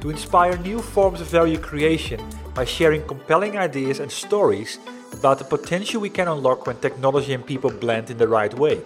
to 0.00 0.10
inspire 0.10 0.56
new 0.58 0.80
forms 0.80 1.20
of 1.20 1.28
value 1.28 1.58
creation 1.58 2.20
by 2.54 2.64
sharing 2.64 3.06
compelling 3.06 3.56
ideas 3.56 4.00
and 4.00 4.10
stories 4.10 4.78
about 5.12 5.38
the 5.38 5.44
potential 5.44 6.00
we 6.00 6.10
can 6.10 6.28
unlock 6.28 6.66
when 6.66 6.76
technology 6.78 7.32
and 7.32 7.46
people 7.46 7.70
blend 7.70 8.10
in 8.10 8.18
the 8.18 8.28
right 8.28 8.54
way. 8.54 8.80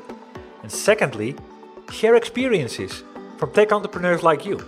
And 0.63 0.71
secondly, 0.71 1.37
share 1.91 2.17
experiences 2.17 3.03
from 3.39 3.53
tech 3.53 3.73
entrepreneurs 3.73 4.23
like 4.23 4.47
you 4.47 4.61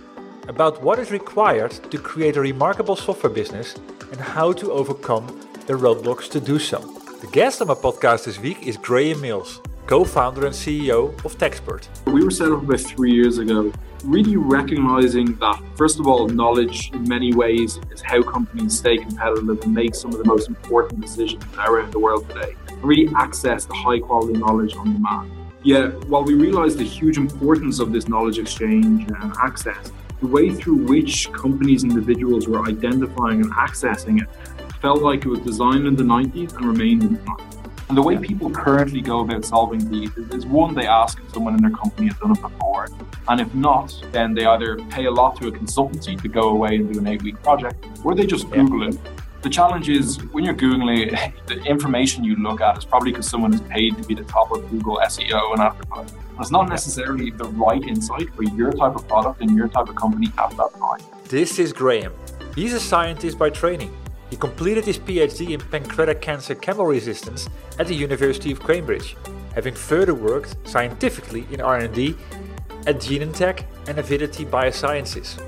about 0.47 0.81
what 0.83 0.99
is 0.99 1.11
required 1.11 1.71
to 1.91 1.97
create 1.97 2.37
a 2.37 2.41
remarkable 2.41 2.95
software 2.95 3.33
business 3.33 3.75
and 4.11 4.19
how 4.19 4.51
to 4.53 4.71
overcome 4.71 5.27
the 5.65 5.73
roadblocks 5.73 6.29
to 6.29 6.39
do 6.39 6.59
so. 6.59 6.79
The 7.21 7.27
guest 7.27 7.61
on 7.61 7.67
my 7.67 7.73
podcast 7.73 8.25
this 8.25 8.39
week 8.39 8.67
is 8.67 8.77
Graham 8.77 9.21
Mills, 9.21 9.61
co-founder 9.87 10.45
and 10.47 10.55
CEO 10.55 11.13
of 11.23 11.37
Techspert. 11.37 11.87
We 12.07 12.23
were 12.23 12.31
set 12.31 12.51
up 12.51 12.63
about 12.63 12.79
three 12.79 13.11
years 13.11 13.37
ago 13.37 13.71
really 14.03 14.35
recognizing 14.37 15.35
that, 15.35 15.61
first 15.75 15.99
of 15.99 16.07
all, 16.07 16.27
knowledge 16.27 16.91
in 16.93 17.07
many 17.07 17.33
ways 17.33 17.79
is 17.91 18.01
how 18.01 18.21
companies 18.21 18.77
stay 18.77 18.97
competitive 18.97 19.61
and 19.61 19.73
make 19.73 19.95
some 19.95 20.11
of 20.11 20.17
the 20.17 20.25
most 20.25 20.47
important 20.47 21.01
decisions 21.01 21.43
around 21.57 21.91
the 21.91 21.99
world 21.99 22.27
today. 22.29 22.55
And 22.69 22.83
really 22.83 23.11
access 23.15 23.65
the 23.65 23.73
high 23.73 23.99
quality 23.99 24.33
knowledge 24.33 24.75
on 24.75 24.93
demand. 24.93 25.31
Yet, 25.63 26.05
while 26.05 26.23
we 26.23 26.35
realized 26.35 26.77
the 26.77 26.83
huge 26.83 27.17
importance 27.17 27.79
of 27.79 27.91
this 27.91 28.07
knowledge 28.07 28.37
exchange 28.37 29.09
and 29.09 29.33
access, 29.41 29.91
the 30.19 30.27
way 30.27 30.53
through 30.53 30.85
which 30.85 31.31
companies 31.33 31.83
and 31.83 31.91
individuals 31.91 32.47
were 32.47 32.67
identifying 32.67 33.41
and 33.41 33.51
accessing 33.53 34.21
it 34.21 34.29
felt 34.81 35.01
like 35.01 35.25
it 35.25 35.29
was 35.29 35.39
designed 35.39 35.87
in 35.87 35.95
the 35.95 36.03
90s 36.03 36.55
and 36.55 36.65
remained 36.65 37.03
in 37.03 37.13
the 37.13 37.19
90s. 37.19 37.54
And 37.87 37.95
the 37.95 38.01
way 38.01 38.17
people 38.17 38.49
currently 38.49 38.99
go 38.99 39.19
about 39.19 39.45
solving 39.45 39.89
these 39.89 40.09
is 40.17 40.45
one, 40.45 40.73
they 40.73 40.87
ask 40.87 41.19
if 41.19 41.31
someone 41.31 41.53
in 41.53 41.61
their 41.61 41.71
company 41.71 42.07
has 42.07 42.17
done 42.17 42.31
it 42.31 42.41
before. 42.41 42.87
And 43.27 43.39
if 43.39 43.53
not, 43.53 43.93
then 44.11 44.33
they 44.33 44.45
either 44.45 44.77
pay 44.89 45.05
a 45.05 45.11
lot 45.11 45.35
to 45.37 45.47
a 45.49 45.51
consultancy 45.51 46.19
to 46.19 46.27
go 46.27 46.49
away 46.49 46.77
and 46.77 46.91
do 46.91 46.99
an 46.99 47.07
eight 47.07 47.21
week 47.21 47.41
project, 47.43 47.85
or 48.03 48.15
they 48.15 48.25
just 48.25 48.49
Google 48.49 48.87
it. 48.87 48.97
The 49.43 49.51
challenge 49.51 49.89
is 49.89 50.17
when 50.31 50.43
you're 50.43 50.55
Googling 50.55 51.13
it, 51.13 51.33
the 51.45 51.61
information 51.65 52.23
you 52.23 52.35
look 52.37 52.59
at 52.59 52.79
is 52.79 52.85
probably 52.85 53.11
because 53.11 53.29
someone 53.29 53.53
is 53.53 53.61
paid 53.61 53.95
to 53.97 54.03
be 54.03 54.15
the 54.15 54.23
top 54.23 54.51
of 54.51 54.67
Google 54.71 54.97
SEO 55.03 55.53
and 55.53 55.61
advertising. 55.61 56.19
It's 56.39 56.49
not 56.49 56.67
necessarily 56.67 57.29
the 57.29 57.45
right 57.45 57.83
insight 57.83 58.33
for 58.33 58.43
your 58.43 58.71
type 58.71 58.95
of 58.95 59.07
product 59.07 59.41
and 59.41 59.55
your 59.55 59.67
type 59.67 59.89
of 59.89 59.95
company 59.95 60.31
at 60.39 60.49
that 60.57 60.73
time. 60.73 61.07
This 61.25 61.59
is 61.59 61.71
Graham. 61.71 62.13
He's 62.55 62.73
a 62.73 62.79
scientist 62.79 63.37
by 63.37 63.51
training 63.51 63.95
he 64.29 64.35
completed 64.35 64.85
his 64.85 64.99
PhD 64.99 65.51
in 65.51 65.59
pancreatic 65.59 66.21
cancer 66.21 66.55
chemoresistance 66.55 67.49
at 67.79 67.87
the 67.87 67.95
University 67.95 68.51
of 68.51 68.59
Cambridge, 68.59 69.15
having 69.53 69.75
further 69.75 70.13
worked 70.13 70.55
scientifically 70.67 71.45
in 71.51 71.61
R&D 71.61 72.15
at 72.87 72.97
Genentech 72.97 73.65
and 73.87 73.97
Avidity 73.97 74.45
Biosciences. 74.45 75.41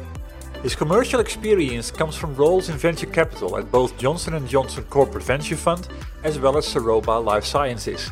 His 0.63 0.75
commercial 0.75 1.19
experience 1.19 1.91
comes 1.91 2.15
from 2.15 2.35
roles 2.35 2.69
in 2.69 2.77
venture 2.77 3.05
capital 3.05 3.57
at 3.57 3.71
both 3.71 3.97
Johnson 3.97 4.47
& 4.47 4.49
Johnson 4.49 4.83
Corporate 4.85 5.23
Venture 5.23 5.55
Fund 5.55 5.87
as 6.23 6.39
well 6.39 6.57
as 6.57 6.65
Saroba 6.65 7.23
Life 7.23 7.45
Sciences. 7.45 8.09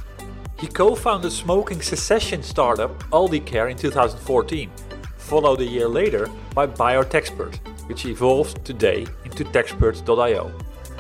He 0.59 0.67
co-founded 0.67 1.31
smoking 1.31 1.81
cessation 1.81 2.43
startup 2.43 3.03
AldiCare 3.05 3.71
in 3.71 3.77
2014, 3.77 4.71
followed 5.17 5.59
a 5.59 5.65
year 5.65 5.87
later 5.87 6.29
by 6.53 6.67
BioTechspert, 6.67 7.57
which 7.87 8.05
evolved 8.05 8.63
today 8.63 9.05
into 9.38 9.51
Techspert.io. 9.51 10.51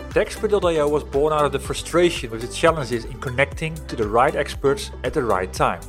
Techspert.io 0.09 0.87
was 0.87 1.03
born 1.03 1.33
out 1.33 1.45
of 1.45 1.51
the 1.51 1.59
frustration 1.59 2.31
with 2.31 2.41
the 2.41 2.47
challenges 2.47 3.05
in 3.05 3.19
connecting 3.19 3.75
to 3.87 3.95
the 3.95 4.07
right 4.07 4.35
experts 4.35 4.91
at 5.03 5.13
the 5.13 5.23
right 5.23 5.51
time. 5.51 5.81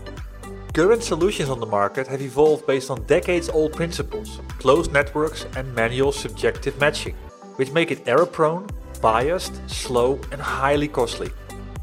Current 0.72 1.02
solutions 1.02 1.48
on 1.48 1.60
the 1.60 1.66
market 1.66 2.06
have 2.06 2.20
evolved 2.20 2.66
based 2.66 2.90
on 2.90 3.02
decades 3.04 3.48
old 3.48 3.72
principles, 3.72 4.40
closed 4.58 4.92
networks, 4.92 5.46
and 5.56 5.74
manual 5.74 6.12
subjective 6.12 6.78
matching, 6.78 7.14
which 7.56 7.72
make 7.72 7.90
it 7.90 8.06
error 8.06 8.26
prone, 8.26 8.68
biased, 9.00 9.54
slow, 9.68 10.20
and 10.32 10.40
highly 10.40 10.88
costly. 10.88 11.30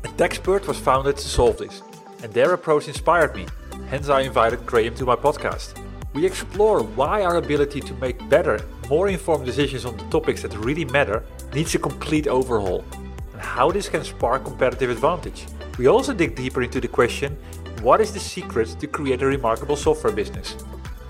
And 0.03 0.13
Techspert 0.17 0.67
was 0.67 0.77
founded 0.77 1.17
to 1.17 1.27
solve 1.27 1.57
this, 1.57 1.81
and 2.21 2.31
their 2.33 2.53
approach 2.53 2.87
inspired 2.87 3.35
me, 3.35 3.47
hence, 3.89 4.09
I 4.09 4.21
invited 4.21 4.65
Graham 4.65 4.95
to 4.95 5.05
my 5.05 5.15
podcast. 5.15 5.79
We 6.13 6.27
explore 6.27 6.83
why 6.83 7.23
our 7.23 7.37
ability 7.37 7.81
to 7.81 7.93
make 7.95 8.29
better, 8.29 8.59
more 8.87 9.07
informed 9.09 9.47
decisions 9.47 9.83
on 9.83 9.97
the 9.97 10.03
topics 10.05 10.43
that 10.43 10.55
really 10.57 10.85
matter 10.85 11.23
needs 11.55 11.73
a 11.73 11.79
complete 11.79 12.27
overhaul, 12.27 12.85
and 13.31 13.41
how 13.41 13.71
this 13.71 13.89
can 13.89 14.03
spark 14.03 14.43
competitive 14.43 14.91
advantage. 14.91 15.47
We 15.79 15.87
also 15.87 16.13
dig 16.13 16.35
deeper 16.35 16.61
into 16.61 16.79
the 16.79 16.87
question 16.87 17.35
what 17.81 17.99
is 17.99 18.13
the 18.13 18.19
secret 18.19 18.77
to 18.79 18.87
create 18.87 19.23
a 19.23 19.25
remarkable 19.25 19.75
software 19.75 20.13
business? 20.13 20.55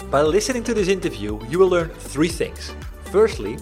By 0.09 0.21
listening 0.21 0.63
to 0.63 0.73
this 0.73 0.87
interview, 0.87 1.37
you 1.49 1.59
will 1.59 1.67
learn 1.67 1.89
three 1.89 2.29
things. 2.29 2.73
Firstly, 3.11 3.57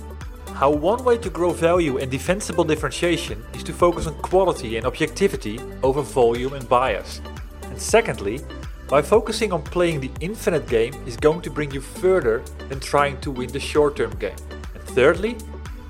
how 0.53 0.69
one 0.69 1.03
way 1.03 1.17
to 1.17 1.29
grow 1.31 1.49
value 1.49 1.97
and 1.97 2.11
defensible 2.11 2.63
differentiation 2.63 3.43
is 3.55 3.63
to 3.63 3.73
focus 3.73 4.05
on 4.05 4.13
quality 4.21 4.77
and 4.77 4.85
objectivity 4.85 5.59
over 5.81 6.03
volume 6.03 6.53
and 6.53 6.69
bias. 6.69 7.19
And 7.63 7.81
secondly, 7.81 8.41
by 8.91 9.01
focusing 9.01 9.53
on 9.53 9.63
playing 9.63 10.01
the 10.01 10.11
infinite 10.19 10.67
game 10.67 10.93
is 11.07 11.15
going 11.15 11.39
to 11.39 11.49
bring 11.49 11.71
you 11.71 11.79
further 11.79 12.43
than 12.67 12.77
trying 12.81 13.17
to 13.21 13.31
win 13.31 13.47
the 13.47 13.59
short 13.59 13.95
term 13.95 14.11
game. 14.17 14.35
And 14.75 14.83
thirdly, 14.83 15.37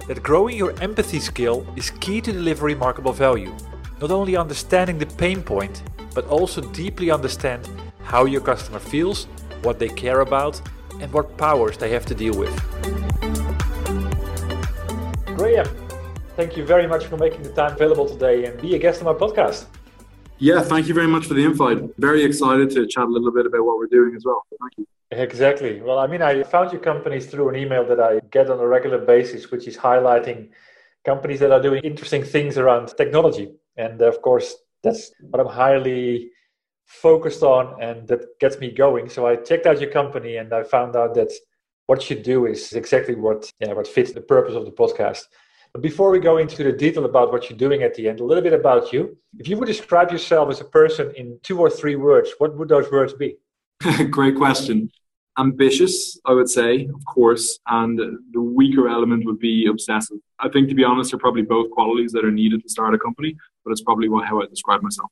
that 0.08 0.22
growing 0.22 0.56
your 0.56 0.80
empathy 0.84 1.20
skill 1.20 1.66
is 1.76 1.90
key 1.90 2.22
to 2.22 2.32
deliver 2.32 2.68
remarkable 2.68 3.12
value. 3.12 3.52
Not 4.00 4.12
only 4.12 4.38
understanding 4.38 5.00
the 5.00 5.08
pain 5.08 5.42
point, 5.42 5.82
but 6.14 6.28
also 6.28 6.62
deeply 6.62 7.10
understand 7.10 7.68
how 8.04 8.26
your 8.26 8.42
customer 8.42 8.78
feels, 8.78 9.26
what 9.64 9.80
they 9.80 9.90
care 9.90 10.22
about, 10.22 10.62
and 11.00 11.12
what 11.12 11.36
powers 11.38 11.80
they 11.80 11.90
have 11.90 12.06
to 12.06 12.14
deal 12.14 12.38
with. 12.38 12.54
Graham, 15.26 15.66
thank 16.36 16.56
you 16.56 16.64
very 16.64 16.86
much 16.86 17.08
for 17.08 17.18
making 17.18 17.42
the 17.42 17.54
time 17.54 17.74
available 17.74 18.08
today 18.08 18.46
and 18.46 18.62
be 18.62 18.76
a 18.76 18.78
guest 18.78 19.02
on 19.02 19.12
my 19.12 19.20
podcast. 19.20 19.66
Yeah, 20.42 20.64
thank 20.64 20.88
you 20.88 20.96
very 20.96 21.06
much 21.06 21.28
for 21.28 21.36
the 21.36 21.46
invite. 21.46 21.78
Very 22.00 22.24
excited 22.24 22.72
to 22.72 22.88
chat 22.88 23.04
a 23.04 23.08
little 23.08 23.32
bit 23.32 23.46
about 23.46 23.64
what 23.64 23.78
we're 23.78 23.86
doing 23.86 24.16
as 24.16 24.26
well. 24.26 24.44
Thank 24.60 24.74
you. 24.80 24.88
Exactly. 25.12 25.82
Well, 25.82 26.00
I 26.00 26.08
mean, 26.08 26.24
I 26.24 26.42
found 26.42 26.72
your 26.72 26.82
companies 26.82 27.28
through 27.28 27.50
an 27.50 27.56
email 27.56 27.86
that 27.86 28.00
I 28.00 28.22
get 28.32 28.50
on 28.50 28.60
a 28.60 28.66
regular 28.66 28.98
basis, 28.98 29.52
which 29.52 29.68
is 29.68 29.78
highlighting 29.78 30.50
companies 31.06 31.42
that 31.42 31.52
are 31.52 31.62
doing 31.62 31.84
interesting 31.84 32.24
things 32.24 32.58
around 32.58 32.88
technology. 32.98 33.52
And 33.78 34.02
of 34.02 34.24
course, 34.24 34.56
that's 34.82 35.12
what 35.30 35.40
I'm 35.40 35.54
highly 35.54 36.32
focused 36.86 37.44
on 37.44 37.80
and 37.80 38.08
that 38.08 38.40
gets 38.40 38.58
me 38.58 38.72
going. 38.72 39.10
So 39.10 39.28
I 39.28 39.36
checked 39.36 39.68
out 39.68 39.80
your 39.80 39.92
company 39.92 40.38
and 40.38 40.52
I 40.52 40.64
found 40.64 40.96
out 40.96 41.14
that 41.14 41.32
what 41.86 42.10
you 42.10 42.16
do 42.16 42.48
is 42.48 42.74
exactly 42.74 43.14
what, 43.14 43.52
yeah, 43.60 43.74
what 43.74 43.88
fits 43.88 44.12
the 44.12 44.22
purpose 44.22 44.56
of 44.56 44.66
the 44.66 44.72
podcast. 44.72 45.22
But 45.74 45.82
before 45.82 46.12
we 46.12 46.20
go 46.20 46.38
into 46.38 46.64
the 46.64 46.72
detail 46.72 47.06
about 47.06 47.32
what 47.32 47.50
you're 47.50 47.58
doing 47.58 47.84
at 47.84 47.94
the 47.96 48.10
end, 48.10 48.20
a 48.20 48.26
little 48.26 48.44
bit 48.44 48.54
about 48.54 48.92
you. 48.92 49.18
If 49.40 49.48
you 49.48 49.58
would 49.58 49.68
describe 49.68 50.12
yourself 50.12 50.50
as 50.50 50.60
a 50.60 50.66
person 50.66 51.14
in 51.16 51.40
two 51.44 51.60
or 51.60 51.70
three 51.70 51.96
words, 51.96 52.32
what 52.40 52.58
would 52.58 52.68
those 52.68 52.92
words 52.92 53.14
be? 53.14 53.38
Great 54.10 54.36
question. 54.36 54.92
Ambitious, 55.40 56.20
I 56.26 56.34
would 56.34 56.50
say, 56.50 56.90
of 56.94 57.06
course, 57.06 57.58
and 57.68 57.98
the 58.34 58.42
weaker 58.42 58.90
element 58.90 59.26
would 59.26 59.40
be 59.40 59.68
obsessive. 59.68 60.18
I 60.40 60.50
think, 60.50 60.68
to 60.68 60.76
be 60.76 60.84
honest, 60.84 61.14
are 61.14 61.18
probably 61.18 61.44
both 61.44 61.72
qualities 61.72 62.12
that 62.12 62.26
are 62.26 62.32
needed 62.32 62.64
to 62.64 62.70
start 62.70 62.94
a 62.94 62.98
company, 62.98 63.38
but 63.64 63.72
it's 63.72 63.82
probably 63.82 64.10
how 64.26 64.42
I 64.42 64.48
describe 64.48 64.82
myself. 64.82 65.10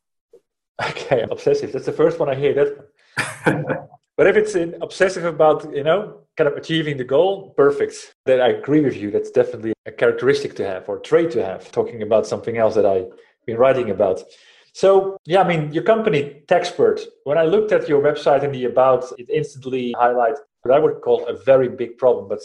Okay, 0.83 1.25
obsessive. 1.31 1.71
That's 1.71 1.85
the 1.85 1.93
first 1.93 2.19
one 2.19 2.29
I 2.29 2.35
hear 2.35 2.53
that. 2.53 3.87
but 4.17 4.27
if 4.27 4.35
it's 4.35 4.55
in 4.55 4.75
obsessive 4.81 5.23
about, 5.23 5.73
you 5.73 5.83
know, 5.83 6.21
kind 6.39 6.47
of 6.47 6.55
achieving 6.55 6.95
the 6.95 7.03
goal, 7.03 7.53
perfect. 7.57 8.15
that 8.25 8.39
I 8.39 8.49
agree 8.59 8.79
with 8.79 8.95
you. 8.95 9.11
That's 9.11 9.29
definitely 9.29 9.73
a 9.85 9.91
characteristic 9.91 10.55
to 10.55 10.65
have 10.65 10.87
or 10.87 10.97
trait 10.97 11.29
to 11.31 11.45
have. 11.45 11.69
Talking 11.79 12.01
about 12.01 12.25
something 12.25 12.55
else 12.57 12.75
that 12.75 12.85
I've 12.85 13.09
been 13.45 13.57
writing 13.57 13.89
about. 13.89 14.23
So, 14.71 15.17
yeah, 15.25 15.41
I 15.41 15.47
mean, 15.51 15.73
your 15.73 15.83
company, 15.83 16.43
Techspert, 16.47 17.01
when 17.25 17.37
I 17.37 17.43
looked 17.43 17.73
at 17.73 17.89
your 17.89 18.01
website 18.01 18.43
in 18.43 18.53
the 18.53 18.63
About, 18.65 19.03
it 19.17 19.29
instantly 19.29 19.93
highlights 20.03 20.39
what 20.61 20.73
I 20.73 20.79
would 20.79 21.01
call 21.01 21.27
a 21.27 21.35
very 21.43 21.67
big 21.67 21.97
problem, 21.97 22.29
but 22.29 22.39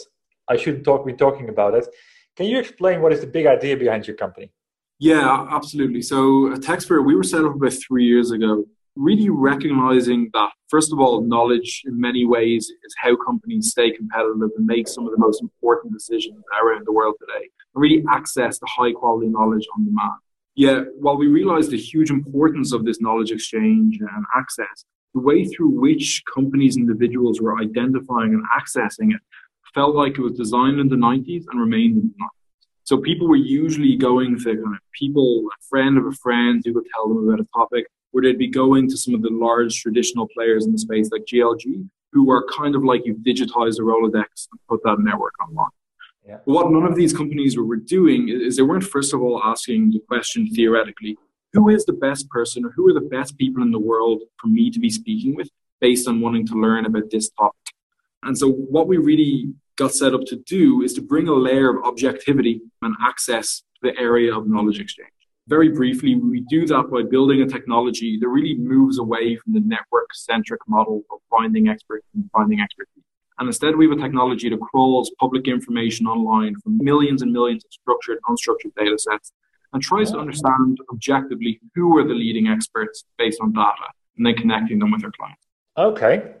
I 0.49 0.57
shouldn't 0.57 0.83
talk, 0.83 1.05
be 1.05 1.13
talking 1.13 1.47
about 1.47 1.73
it. 1.75 1.87
Can 2.35 2.47
you 2.47 2.59
explain 2.59 3.01
what 3.01 3.13
is 3.13 3.21
the 3.21 3.27
big 3.27 3.45
idea 3.45 3.77
behind 3.77 4.05
your 4.07 4.17
company? 4.17 4.51
Yeah, 4.99 5.47
absolutely. 5.49 6.01
So 6.01 6.17
Techspert, 6.67 7.05
we 7.05 7.15
were 7.15 7.23
set 7.23 7.45
up 7.45 7.55
about 7.55 7.73
three 7.87 8.05
years 8.05 8.31
ago, 8.31 8.65
really 8.95 9.29
recognizing 9.29 10.29
that, 10.33 10.49
first 10.69 10.93
of 10.93 10.99
all, 10.99 11.21
knowledge 11.21 11.83
in 11.85 11.99
many 11.99 12.25
ways 12.25 12.71
is 12.85 12.95
how 12.97 13.15
companies 13.15 13.69
stay 13.69 13.91
competitive 13.91 14.49
and 14.57 14.65
make 14.65 14.87
some 14.87 15.05
of 15.05 15.11
the 15.11 15.19
most 15.19 15.41
important 15.41 15.93
decisions 15.93 16.41
around 16.61 16.85
the 16.85 16.93
world 16.93 17.15
today, 17.19 17.49
and 17.75 17.81
really 17.81 18.03
access 18.09 18.59
the 18.59 18.67
high 18.67 18.91
quality 18.91 19.27
knowledge 19.27 19.65
on 19.75 19.85
demand. 19.85 20.19
Yet, 20.55 20.85
while 20.99 21.17
we 21.17 21.27
realized 21.27 21.71
the 21.71 21.77
huge 21.77 22.09
importance 22.09 22.71
of 22.71 22.85
this 22.85 23.01
knowledge 23.01 23.31
exchange 23.31 23.99
and 23.99 24.25
access, 24.35 24.85
the 25.13 25.21
way 25.21 25.45
through 25.45 25.69
which 25.69 26.23
companies 26.33 26.75
and 26.77 26.89
individuals 26.89 27.41
were 27.41 27.57
identifying 27.59 28.33
and 28.33 28.43
accessing 28.57 29.13
it 29.13 29.21
felt 29.75 29.93
like 29.93 30.17
it 30.17 30.21
was 30.21 30.31
designed 30.33 30.79
in 30.79 30.87
the 30.87 30.95
90s 30.95 31.43
and 31.51 31.59
remained 31.59 31.97
in 31.97 32.03
the 32.03 32.23
90s. 32.23 32.67
So 32.83 32.97
people 32.97 33.27
were 33.27 33.35
usually 33.35 33.95
going 33.97 34.37
to 34.37 34.43
kind 34.43 34.59
of 34.59 34.81
people, 34.97 35.43
a 35.47 35.63
friend 35.69 35.97
of 35.97 36.05
a 36.05 36.13
friend 36.13 36.61
who 36.63 36.73
would 36.73 36.85
tell 36.93 37.09
them 37.09 37.27
about 37.27 37.41
a 37.41 37.47
topic, 37.53 37.85
where 38.15 38.23
they'd 38.23 38.37
be 38.37 38.47
going 38.47 38.87
to 38.87 38.95
some 38.95 39.13
of 39.13 39.21
the 39.21 39.29
large 39.29 39.81
traditional 39.81 40.25
players 40.29 40.65
in 40.65 40.71
the 40.71 40.77
space 40.77 41.09
like 41.11 41.25
GLG, 41.25 41.85
who 42.13 42.31
are 42.31 42.45
kind 42.45 42.73
of 42.73 42.81
like 42.81 43.01
you've 43.03 43.17
digitized 43.17 43.77
a 43.77 43.81
Rolodex 43.81 44.47
and 44.49 44.59
put 44.69 44.81
that 44.85 44.99
network 44.99 45.33
online. 45.45 45.67
Yeah. 46.25 46.37
What 46.45 46.71
none 46.71 46.85
of 46.85 46.95
these 46.95 47.11
companies 47.11 47.57
were 47.57 47.75
doing 47.75 48.29
is 48.29 48.55
they 48.55 48.63
weren't, 48.63 48.85
first 48.85 49.13
of 49.13 49.21
all, 49.21 49.41
asking 49.43 49.91
the 49.91 49.99
question 50.07 50.47
theoretically, 50.47 51.17
who 51.51 51.67
is 51.67 51.83
the 51.83 51.91
best 51.91 52.29
person 52.29 52.63
or 52.63 52.69
who 52.69 52.87
are 52.87 52.93
the 52.93 53.05
best 53.05 53.37
people 53.37 53.61
in 53.61 53.71
the 53.71 53.79
world 53.79 54.21
for 54.39 54.47
me 54.47 54.71
to 54.71 54.79
be 54.79 54.89
speaking 54.89 55.35
with 55.35 55.49
based 55.81 56.07
on 56.07 56.21
wanting 56.21 56.47
to 56.47 56.53
learn 56.53 56.85
about 56.85 57.09
this 57.11 57.29
topic? 57.31 57.73
And 58.23 58.37
so, 58.37 58.49
what 58.49 58.87
we 58.87 58.95
really 58.95 59.53
got 59.75 59.93
set 59.93 60.13
up 60.13 60.21
to 60.27 60.37
do 60.37 60.83
is 60.83 60.93
to 60.93 61.01
bring 61.01 61.27
a 61.27 61.33
layer 61.33 61.69
of 61.69 61.83
objectivity 61.83 62.61
and 62.81 62.95
access 63.05 63.59
to 63.59 63.91
the 63.91 63.99
area 63.99 64.33
of 64.33 64.47
knowledge 64.47 64.79
exchange. 64.79 65.09
Very 65.47 65.69
briefly, 65.69 66.15
we 66.15 66.41
do 66.41 66.65
that 66.65 66.89
by 66.91 67.03
building 67.03 67.41
a 67.41 67.45
technology 67.45 68.17
that 68.19 68.27
really 68.27 68.55
moves 68.55 68.97
away 68.97 69.35
from 69.35 69.53
the 69.53 69.59
network 69.59 70.11
centric 70.13 70.59
model 70.67 71.03
of 71.11 71.19
finding 71.29 71.67
experts 71.67 72.07
and 72.15 72.27
finding 72.31 72.61
expertise. 72.61 73.03
And 73.37 73.47
instead, 73.47 73.75
we 73.75 73.87
have 73.87 73.95
a 73.95 74.01
technology 74.01 74.49
that 74.49 74.59
crawls 74.59 75.11
public 75.19 75.47
information 75.47 76.07
online 76.07 76.55
from 76.61 76.79
millions 76.79 77.21
and 77.21 77.31
millions 77.31 77.63
of 77.63 77.71
structured 77.71 78.17
and 78.25 78.37
unstructured 78.37 78.73
data 78.75 78.97
sets 78.97 79.33
and 79.73 79.83
tries 79.83 80.09
to 80.11 80.17
understand 80.17 80.79
objectively 80.91 81.59
who 81.75 81.95
are 81.99 82.07
the 82.07 82.13
leading 82.13 82.47
experts 82.47 83.03
based 83.19 83.39
on 83.39 83.53
data 83.53 83.91
and 84.17 84.25
then 84.25 84.35
connecting 84.35 84.79
them 84.79 84.89
with 84.89 85.01
their 85.01 85.11
clients. 85.11 85.43
Okay. 85.77 86.33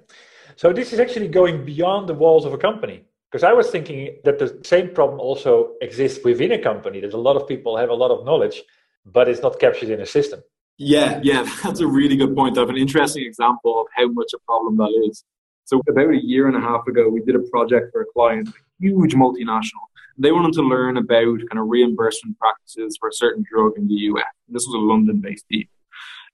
So 0.55 0.73
this 0.73 0.93
is 0.93 0.99
actually 0.99 1.27
going 1.27 1.63
beyond 1.63 2.09
the 2.09 2.13
walls 2.15 2.45
of 2.45 2.53
a 2.53 2.57
company. 2.57 3.03
Because 3.31 3.43
I 3.43 3.51
was 3.51 3.69
thinking 3.69 4.17
that 4.23 4.39
the 4.39 4.61
same 4.63 4.89
problem 4.91 5.19
also 5.19 5.73
exists 5.81 6.23
within 6.23 6.53
a 6.53 6.57
company. 6.57 7.01
There's 7.01 7.13
a 7.13 7.17
lot 7.17 7.35
of 7.35 7.47
people 7.47 7.75
have 7.75 7.89
a 7.89 7.93
lot 7.93 8.09
of 8.09 8.25
knowledge, 8.25 8.63
but 9.05 9.29
it's 9.29 9.41
not 9.41 9.59
captured 9.59 9.89
in 9.89 10.01
a 10.01 10.05
system. 10.05 10.41
Yeah, 10.77 11.19
yeah, 11.23 11.47
that's 11.63 11.79
a 11.79 11.87
really 11.87 12.17
good 12.17 12.35
point. 12.35 12.57
I 12.57 12.61
have 12.61 12.69
an 12.69 12.77
interesting 12.77 13.23
example 13.23 13.81
of 13.81 13.87
how 13.95 14.07
much 14.07 14.31
a 14.33 14.39
problem 14.39 14.77
that 14.77 15.07
is. 15.07 15.23
So 15.65 15.81
about 15.89 16.11
a 16.11 16.23
year 16.23 16.47
and 16.47 16.55
a 16.55 16.61
half 16.61 16.87
ago, 16.87 17.09
we 17.09 17.21
did 17.21 17.35
a 17.35 17.39
project 17.39 17.91
for 17.91 18.01
a 18.01 18.05
client, 18.05 18.49
a 18.49 18.51
huge 18.79 19.15
multinational. 19.15 19.85
They 20.17 20.31
wanted 20.31 20.53
to 20.53 20.61
learn 20.61 20.97
about 20.97 21.39
kind 21.49 21.59
of 21.59 21.67
reimbursement 21.67 22.37
practices 22.39 22.97
for 22.99 23.09
a 23.09 23.13
certain 23.13 23.43
drug 23.49 23.73
in 23.77 23.87
the 23.87 23.95
US. 23.95 24.25
This 24.47 24.65
was 24.65 24.75
a 24.75 24.77
London-based 24.77 25.45
team. 25.51 25.67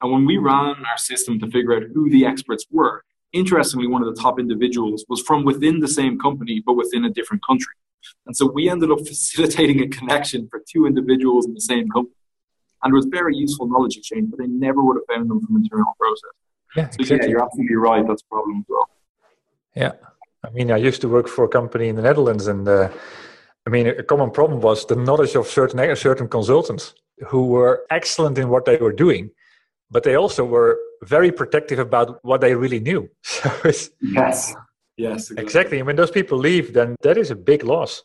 And 0.01 0.11
when 0.11 0.25
we 0.25 0.37
ran 0.37 0.75
our 0.85 0.97
system 0.97 1.39
to 1.39 1.49
figure 1.49 1.75
out 1.75 1.83
who 1.93 2.09
the 2.09 2.25
experts 2.25 2.65
were, 2.71 3.03
interestingly, 3.33 3.87
one 3.87 4.03
of 4.03 4.13
the 4.13 4.21
top 4.21 4.39
individuals 4.39 5.05
was 5.07 5.21
from 5.21 5.45
within 5.45 5.79
the 5.79 5.87
same 5.87 6.19
company, 6.19 6.61
but 6.65 6.73
within 6.73 7.05
a 7.05 7.09
different 7.09 7.45
country. 7.45 7.73
And 8.25 8.35
so 8.35 8.51
we 8.51 8.69
ended 8.69 8.91
up 8.91 8.99
facilitating 9.07 9.79
a 9.81 9.87
connection 9.87 10.47
for 10.49 10.61
two 10.67 10.85
individuals 10.85 11.45
in 11.45 11.53
the 11.53 11.61
same 11.61 11.89
company. 11.89 12.15
And 12.83 12.91
it 12.91 12.95
was 12.95 13.05
very 13.05 13.35
useful 13.35 13.67
knowledge 13.67 13.97
exchange, 13.97 14.29
but 14.29 14.39
they 14.39 14.47
never 14.47 14.83
would 14.83 14.97
have 14.97 15.15
found 15.15 15.29
them 15.29 15.39
from 15.45 15.55
internal 15.55 15.93
process. 15.99 16.31
Yeah, 16.75 16.89
so 16.89 16.95
exactly. 16.99 17.27
yeah, 17.27 17.31
you're 17.31 17.43
absolutely 17.43 17.75
right. 17.75 18.07
That's 18.07 18.21
a 18.21 18.25
problem 18.25 18.59
as 18.59 18.65
well. 18.69 18.89
Yeah. 19.75 19.91
I 20.43 20.49
mean, 20.49 20.71
I 20.71 20.77
used 20.77 21.01
to 21.01 21.09
work 21.09 21.27
for 21.27 21.45
a 21.45 21.47
company 21.47 21.87
in 21.89 21.95
the 21.95 22.01
Netherlands, 22.01 22.47
and 22.47 22.67
uh, 22.67 22.89
I 23.67 23.69
mean, 23.69 23.87
a 23.87 24.03
common 24.03 24.31
problem 24.31 24.59
was 24.61 24.85
the 24.85 24.95
knowledge 24.95 25.35
of 25.35 25.47
certain 25.47 25.95
certain 25.95 26.27
consultants 26.27 26.95
who 27.27 27.45
were 27.45 27.85
excellent 27.91 28.37
in 28.37 28.49
what 28.49 28.65
they 28.65 28.77
were 28.77 28.93
doing, 28.93 29.29
but 29.91 30.03
they 30.03 30.15
also 30.15 30.43
were 30.43 30.79
very 31.03 31.31
protective 31.31 31.77
about 31.77 32.23
what 32.23 32.41
they 32.41 32.55
really 32.55 32.79
knew. 32.79 33.09
So 33.23 33.51
yes, 33.63 34.55
yes, 34.97 35.31
exactly. 35.31 35.43
exactly. 35.43 35.77
And 35.77 35.87
when 35.87 35.95
those 35.95 36.11
people 36.11 36.37
leave, 36.37 36.73
then 36.73 36.95
that 37.01 37.17
is 37.17 37.29
a 37.31 37.35
big 37.35 37.63
loss. 37.63 38.03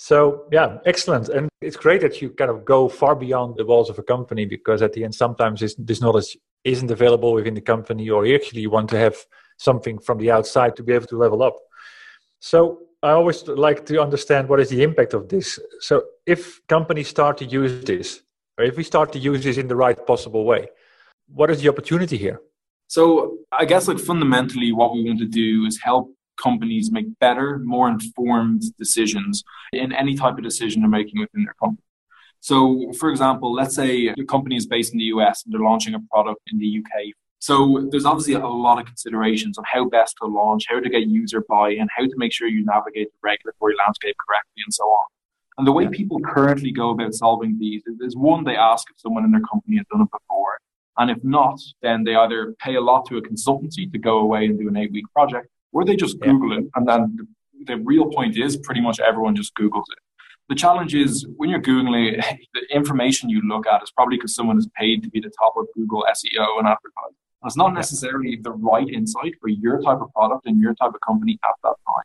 So 0.00 0.46
yeah, 0.52 0.78
excellent. 0.86 1.28
And 1.28 1.48
it's 1.60 1.76
great 1.76 2.00
that 2.02 2.22
you 2.22 2.30
kind 2.30 2.50
of 2.50 2.64
go 2.64 2.88
far 2.88 3.16
beyond 3.16 3.56
the 3.56 3.64
walls 3.64 3.90
of 3.90 3.98
a 3.98 4.02
company 4.02 4.44
because 4.44 4.80
at 4.80 4.92
the 4.92 5.02
end, 5.02 5.14
sometimes 5.14 5.60
this 5.76 6.00
knowledge 6.00 6.38
isn't 6.62 6.90
available 6.90 7.32
within 7.32 7.54
the 7.54 7.60
company, 7.60 8.08
or 8.08 8.24
actually 8.26 8.60
you 8.60 8.70
want 8.70 8.88
to 8.90 8.96
have 8.96 9.16
something 9.58 9.98
from 9.98 10.18
the 10.18 10.30
outside 10.30 10.76
to 10.76 10.84
be 10.84 10.92
able 10.92 11.06
to 11.08 11.18
level 11.18 11.42
up. 11.42 11.56
So 12.38 12.78
I 13.02 13.10
always 13.10 13.46
like 13.48 13.86
to 13.86 14.00
understand 14.00 14.48
what 14.48 14.60
is 14.60 14.68
the 14.68 14.84
impact 14.84 15.14
of 15.14 15.28
this. 15.28 15.58
So 15.80 16.04
if 16.26 16.64
companies 16.68 17.08
start 17.08 17.36
to 17.38 17.44
use 17.44 17.84
this, 17.84 18.22
or 18.56 18.64
if 18.64 18.76
we 18.76 18.84
start 18.84 19.12
to 19.14 19.18
use 19.18 19.42
this 19.42 19.56
in 19.56 19.66
the 19.66 19.76
right 19.76 19.98
possible 20.06 20.44
way, 20.44 20.68
what 21.26 21.50
is 21.50 21.60
the 21.60 21.68
opportunity 21.68 22.16
here? 22.16 22.40
So 22.86 23.38
I 23.50 23.64
guess 23.64 23.88
like 23.88 23.98
fundamentally 23.98 24.70
what 24.72 24.94
we 24.94 25.04
want 25.04 25.18
to 25.18 25.26
do 25.26 25.66
is 25.66 25.80
help 25.82 26.14
companies 26.42 26.90
make 26.90 27.06
better, 27.18 27.58
more 27.58 27.88
informed 27.88 28.62
decisions 28.78 29.44
in 29.72 29.92
any 29.92 30.14
type 30.14 30.38
of 30.38 30.42
decision 30.42 30.82
they're 30.82 30.90
making 30.90 31.20
within 31.20 31.44
their 31.44 31.54
company. 31.54 31.84
So, 32.40 32.92
for 32.98 33.10
example, 33.10 33.52
let's 33.52 33.74
say 33.74 34.08
a 34.08 34.24
company 34.24 34.56
is 34.56 34.66
based 34.66 34.92
in 34.92 34.98
the 34.98 35.06
US 35.06 35.44
and 35.44 35.52
they're 35.52 35.60
launching 35.60 35.94
a 35.94 36.00
product 36.12 36.40
in 36.52 36.58
the 36.58 36.78
UK. 36.78 37.12
So, 37.40 37.88
there's 37.90 38.04
obviously 38.04 38.34
a 38.34 38.46
lot 38.46 38.78
of 38.78 38.86
considerations 38.86 39.58
on 39.58 39.64
how 39.66 39.88
best 39.88 40.16
to 40.22 40.28
launch, 40.28 40.64
how 40.68 40.80
to 40.80 40.88
get 40.88 41.08
user 41.08 41.44
buy 41.48 41.70
in, 41.70 41.88
how 41.96 42.04
to 42.04 42.14
make 42.16 42.32
sure 42.32 42.48
you 42.48 42.64
navigate 42.64 43.08
the 43.12 43.18
regulatory 43.22 43.74
landscape 43.76 44.16
correctly, 44.26 44.62
and 44.64 44.72
so 44.72 44.84
on. 44.84 45.06
And 45.58 45.66
the 45.66 45.72
way 45.72 45.88
people 45.88 46.20
currently 46.20 46.70
go 46.70 46.90
about 46.90 47.14
solving 47.14 47.58
these 47.58 47.82
is 48.00 48.16
one, 48.16 48.44
they 48.44 48.56
ask 48.56 48.88
if 48.90 49.00
someone 49.00 49.24
in 49.24 49.32
their 49.32 49.40
company 49.40 49.76
has 49.76 49.86
done 49.90 50.02
it 50.02 50.10
before. 50.12 50.60
And 50.98 51.10
if 51.10 51.22
not, 51.24 51.60
then 51.82 52.04
they 52.04 52.14
either 52.14 52.54
pay 52.60 52.76
a 52.76 52.80
lot 52.80 53.06
to 53.06 53.18
a 53.18 53.22
consultancy 53.22 53.90
to 53.90 53.98
go 53.98 54.18
away 54.18 54.46
and 54.46 54.58
do 54.58 54.68
an 54.68 54.76
eight 54.76 54.92
week 54.92 55.06
project, 55.12 55.48
or 55.72 55.84
they 55.84 55.96
just 55.96 56.18
Google 56.20 56.52
yeah. 56.52 56.60
it. 56.60 56.64
And 56.74 56.88
then 56.88 57.28
the, 57.66 57.76
real 57.78 58.06
point 58.10 58.36
is 58.36 58.56
pretty 58.56 58.80
much 58.80 59.00
everyone 59.00 59.36
just 59.36 59.54
Googles 59.54 59.84
it. 59.90 59.98
The 60.48 60.54
challenge 60.54 60.94
is 60.94 61.26
when 61.36 61.50
you're 61.50 61.60
Googling 61.60 62.12
it, 62.12 62.24
the 62.54 62.74
information 62.74 63.28
you 63.28 63.42
look 63.46 63.66
at 63.66 63.82
is 63.82 63.90
probably 63.90 64.16
because 64.16 64.34
someone 64.34 64.58
is 64.58 64.68
paid 64.76 65.02
to 65.02 65.10
be 65.10 65.20
the 65.20 65.30
top 65.38 65.54
of 65.56 65.66
Google 65.74 66.04
SEO 66.08 66.58
and 66.58 66.66
advertising. 66.66 67.16
It's 67.44 67.56
not 67.56 67.72
necessarily 67.72 68.38
the 68.42 68.50
right 68.50 68.88
insight 68.88 69.34
for 69.40 69.48
your 69.48 69.80
type 69.80 70.00
of 70.00 70.12
product 70.12 70.46
and 70.46 70.60
your 70.60 70.74
type 70.74 70.92
of 70.94 71.00
company 71.06 71.38
at 71.44 71.54
that 71.62 71.74
time. 71.86 72.04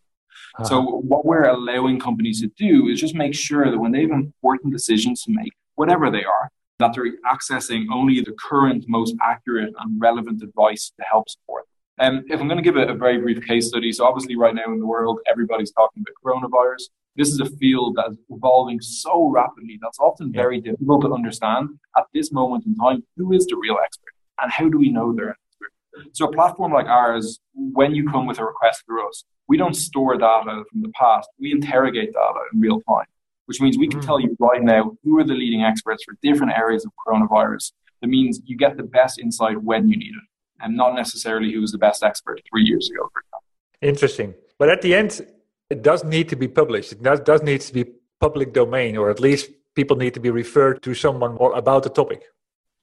Uh-huh. 0.55 0.63
So 0.65 0.81
what 0.81 1.25
we're 1.25 1.45
allowing 1.45 1.99
companies 1.99 2.41
to 2.41 2.47
do 2.55 2.87
is 2.87 2.99
just 2.99 3.15
make 3.15 3.33
sure 3.33 3.69
that 3.69 3.77
when 3.77 3.91
they 3.91 4.01
have 4.01 4.11
important 4.11 4.71
decisions 4.73 5.23
to 5.23 5.31
make, 5.31 5.53
whatever 5.75 6.11
they 6.11 6.23
are, 6.23 6.51
that 6.79 6.93
they're 6.93 7.11
accessing 7.31 7.85
only 7.91 8.21
the 8.21 8.35
current, 8.39 8.85
most 8.87 9.15
accurate 9.23 9.73
and 9.79 9.99
relevant 9.99 10.43
advice 10.43 10.91
to 10.97 11.05
help 11.09 11.29
support. 11.29 11.65
And 11.99 12.19
um, 12.19 12.25
if 12.27 12.39
I'm 12.39 12.47
going 12.47 12.57
to 12.57 12.63
give 12.63 12.75
a, 12.75 12.87
a 12.87 12.95
very 12.95 13.19
brief 13.19 13.45
case 13.45 13.67
study, 13.67 13.91
so 13.91 14.05
obviously 14.05 14.35
right 14.35 14.55
now 14.55 14.65
in 14.73 14.79
the 14.79 14.85
world, 14.85 15.19
everybody's 15.29 15.71
talking 15.71 16.03
about 16.03 16.15
coronavirus. 16.23 16.89
This 17.15 17.29
is 17.29 17.39
a 17.39 17.45
field 17.57 17.95
that's 17.95 18.17
evolving 18.29 18.81
so 18.81 19.29
rapidly 19.29 19.77
that's 19.81 19.99
often 19.99 20.31
very 20.31 20.59
difficult 20.59 21.03
to 21.03 21.13
understand 21.13 21.69
at 21.95 22.05
this 22.13 22.31
moment 22.31 22.65
in 22.65 22.75
time 22.75 23.03
who 23.15 23.33
is 23.33 23.45
the 23.45 23.55
real 23.55 23.77
expert 23.83 24.13
and 24.41 24.51
how 24.51 24.67
do 24.67 24.79
we 24.79 24.89
know 24.89 25.13
they're 25.13 25.27
an 25.27 25.35
expert. 25.47 25.71
So 26.13 26.25
a 26.25 26.31
platform 26.31 26.73
like 26.73 26.87
ours, 26.87 27.39
when 27.53 27.93
you 27.93 28.09
come 28.09 28.25
with 28.25 28.39
a 28.39 28.45
request 28.45 28.83
through 28.87 29.07
us, 29.07 29.25
we 29.47 29.57
don't 29.57 29.75
store 29.75 30.17
data 30.17 30.63
from 30.71 30.81
the 30.81 30.91
past. 30.99 31.29
We 31.39 31.51
interrogate 31.51 32.13
data 32.13 32.39
in 32.51 32.59
real 32.59 32.81
time 32.81 33.05
which 33.45 33.61
means 33.61 33.77
we 33.77 33.87
can 33.87 33.99
mm. 33.99 34.05
tell 34.05 34.19
you 34.19 34.35
right 34.39 34.61
now 34.61 34.95
who 35.03 35.19
are 35.19 35.23
the 35.23 35.33
leading 35.33 35.63
experts 35.63 36.03
for 36.03 36.15
different 36.21 36.53
areas 36.53 36.85
of 36.85 36.91
coronavirus. 37.05 37.73
That 38.01 38.07
means 38.07 38.41
you 38.45 38.57
get 38.57 38.77
the 38.77 38.83
best 38.83 39.19
insight 39.19 39.61
when 39.61 39.87
you 39.87 39.97
need 39.97 40.13
it, 40.13 40.23
and 40.63 40.75
not 40.75 40.95
necessarily 40.95 41.51
who 41.51 41.61
was 41.61 41.71
the 41.71 41.77
best 41.77 42.03
expert 42.03 42.41
three 42.49 42.63
years 42.63 42.89
ago, 42.89 43.09
for 43.11 43.19
example. 43.19 43.43
Interesting. 43.81 44.33
But 44.57 44.69
at 44.69 44.81
the 44.81 44.95
end, 44.95 45.21
it 45.69 45.81
does 45.81 46.03
need 46.03 46.29
to 46.29 46.35
be 46.35 46.47
published. 46.47 46.91
It 46.93 47.03
does, 47.03 47.19
does 47.19 47.43
need 47.43 47.61
to 47.61 47.73
be 47.73 47.85
public 48.19 48.53
domain, 48.53 48.97
or 48.97 49.09
at 49.09 49.19
least 49.19 49.51
people 49.75 49.97
need 49.97 50.13
to 50.13 50.19
be 50.19 50.29
referred 50.29 50.81
to 50.83 50.93
someone 50.93 51.35
more 51.35 51.53
about 51.53 51.83
the 51.83 51.89
topic. 51.89 52.23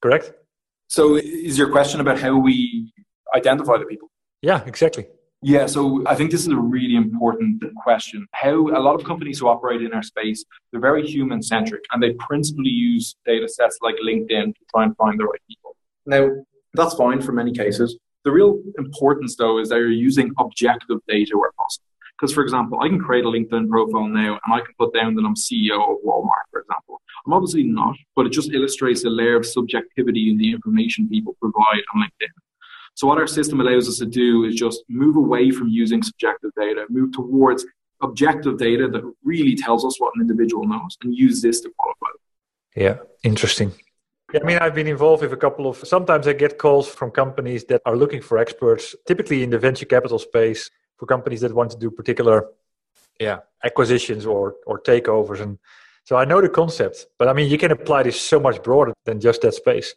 Correct? 0.03 0.33
So, 0.89 1.17
is 1.17 1.57
your 1.57 1.71
question 1.71 2.01
about 2.01 2.19
how 2.21 2.37
we 2.37 2.93
identify 3.35 3.79
the 3.79 3.85
people? 3.85 4.11
Yeah, 4.43 4.63
exactly. 4.67 5.07
Yeah, 5.43 5.67
so 5.67 6.03
I 6.07 6.15
think 6.17 6.31
this 6.31 6.43
is 6.43 6.49
a 6.49 6.57
really 6.57 6.97
important 6.97 7.63
question. 7.77 8.27
How 8.33 8.57
a 8.81 8.81
lot 8.87 8.95
of 8.95 9.05
companies 9.05 9.39
who 9.39 9.49
operate 9.49 9.81
in 9.81 9.95
our 9.95 10.03
space, 10.03 10.45
they're 10.71 10.81
very 10.81 11.07
human 11.07 11.43
centric 11.43 11.83
and 11.93 12.03
they 12.03 12.13
principally 12.15 12.69
use 12.69 13.17
data 13.25 13.49
sets 13.49 13.79
like 13.81 13.95
LinkedIn 14.05 14.55
to 14.55 14.61
try 14.73 14.85
and 14.85 14.95
find 14.97 15.19
the 15.19 15.25
right 15.25 15.41
people. 15.49 15.77
Now, 16.05 16.29
that's 16.75 16.95
fine 16.95 17.21
for 17.21 17.33
many 17.33 17.53
cases. 17.53 17.99
The 18.25 18.31
real 18.31 18.61
importance, 18.79 19.37
though, 19.37 19.59
is 19.59 19.71
that 19.71 19.77
you're 19.77 19.91
using 19.91 20.31
objective 20.39 20.99
data 21.09 21.37
where 21.37 21.53
possible. 21.53 21.87
Because, 22.19 22.35
for 22.35 22.43
example, 22.43 22.81
I 22.81 22.89
can 22.89 23.00
create 23.00 23.25
a 23.25 23.29
LinkedIn 23.29 23.71
profile 23.71 24.07
now 24.07 24.39
and 24.45 24.55
I 24.55 24.59
can 24.59 24.75
put 24.79 24.93
down 24.93 25.15
that 25.15 25.25
I'm 25.25 25.35
CEO 25.35 25.81
of 25.81 25.97
Walmart, 26.05 26.50
for 26.50 26.61
example. 26.61 27.00
I'm 27.27 27.33
obviously 27.33 27.62
not, 27.62 27.97
but 28.15 28.27
it 28.27 28.33
just 28.33 28.53
illustrates 28.53 29.05
a 29.05 29.11
layer 29.11 29.37
of 29.37 29.47
subjectivity 29.47 30.31
in 30.31 30.37
the 30.37 30.53
information 30.53 31.09
people 31.09 31.35
provide 31.41 31.83
on 31.95 32.03
LinkedIn. 32.03 32.29
So 32.95 33.07
what 33.07 33.17
our 33.17 33.27
system 33.27 33.61
allows 33.61 33.89
us 33.89 33.99
to 33.99 34.07
do 34.07 34.45
is 34.45 34.55
just 34.55 34.85
move 34.91 35.17
away 35.17 35.50
from 35.50 35.69
using 35.69 36.03
subjective 36.03 36.50
data, 36.59 36.85
move 36.91 37.12
towards 37.12 37.65
objective 38.03 38.59
data 38.59 38.89
that 38.89 39.03
really 39.25 39.55
tells 39.55 39.85
us 39.85 39.99
what 39.99 40.12
an 40.17 40.21
individual 40.21 40.67
knows 40.67 40.99
and 41.03 41.15
use 41.15 41.41
this 41.41 41.61
to 41.62 41.71
qualify 41.79 42.07
them. 42.12 42.83
Yeah, 42.83 42.97
interesting. 43.23 43.73
Yeah, 44.33 44.41
I 44.43 44.47
mean, 44.47 44.59
I've 44.59 44.75
been 44.75 44.87
involved 44.87 45.23
with 45.23 45.33
a 45.33 45.37
couple 45.37 45.67
of. 45.69 45.77
Sometimes 45.79 46.29
I 46.29 46.33
get 46.33 46.59
calls 46.59 46.89
from 46.89 47.11
companies 47.11 47.65
that 47.65 47.83
are 47.85 47.97
looking 47.97 48.23
for 48.23 48.39
experts, 48.39 48.95
typically 49.07 49.43
in 49.43 49.51
the 49.51 49.59
venture 49.59 49.87
capital 49.87 50.19
space, 50.19 50.71
for 50.97 51.07
companies 51.07 51.41
that 51.41 51.53
want 51.53 51.71
to 51.73 51.79
do 51.79 51.91
particular, 51.91 52.49
yeah, 53.19 53.39
acquisitions 53.65 54.27
or 54.27 54.55
or 54.67 54.81
takeovers, 54.81 55.41
and 55.41 55.59
so 56.05 56.17
I 56.17 56.25
know 56.25 56.41
the 56.41 56.49
concept. 56.49 57.07
But 57.19 57.29
I 57.29 57.33
mean, 57.33 57.51
you 57.51 57.59
can 57.59 57.73
apply 57.73 58.05
this 58.05 58.21
so 58.21 58.39
much 58.39 58.63
broader 58.63 58.93
than 59.05 59.21
just 59.21 59.43
that 59.43 59.55
space. 59.55 59.95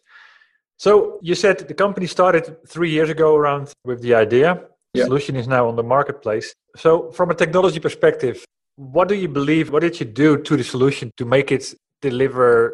So 0.77 1.19
you 1.21 1.35
said 1.35 1.59
the 1.59 1.73
company 1.73 2.07
started 2.07 2.57
three 2.67 2.89
years 2.89 3.09
ago 3.09 3.35
around 3.35 3.71
with 3.85 4.01
the 4.01 4.15
idea. 4.15 4.63
The 4.93 5.05
solution 5.05 5.35
is 5.35 5.47
now 5.47 5.67
on 5.67 5.75
the 5.75 5.83
marketplace. 5.83 6.53
So 6.75 7.11
from 7.11 7.31
a 7.31 7.35
technology 7.35 7.79
perspective, 7.79 8.45
what 8.75 9.07
do 9.07 9.15
you 9.15 9.27
believe? 9.27 9.71
What 9.71 9.81
did 9.81 9.99
you 9.99 10.05
do 10.05 10.37
to 10.37 10.57
the 10.57 10.63
solution 10.63 11.11
to 11.17 11.25
make 11.25 11.51
it 11.51 11.73
deliver, 12.01 12.73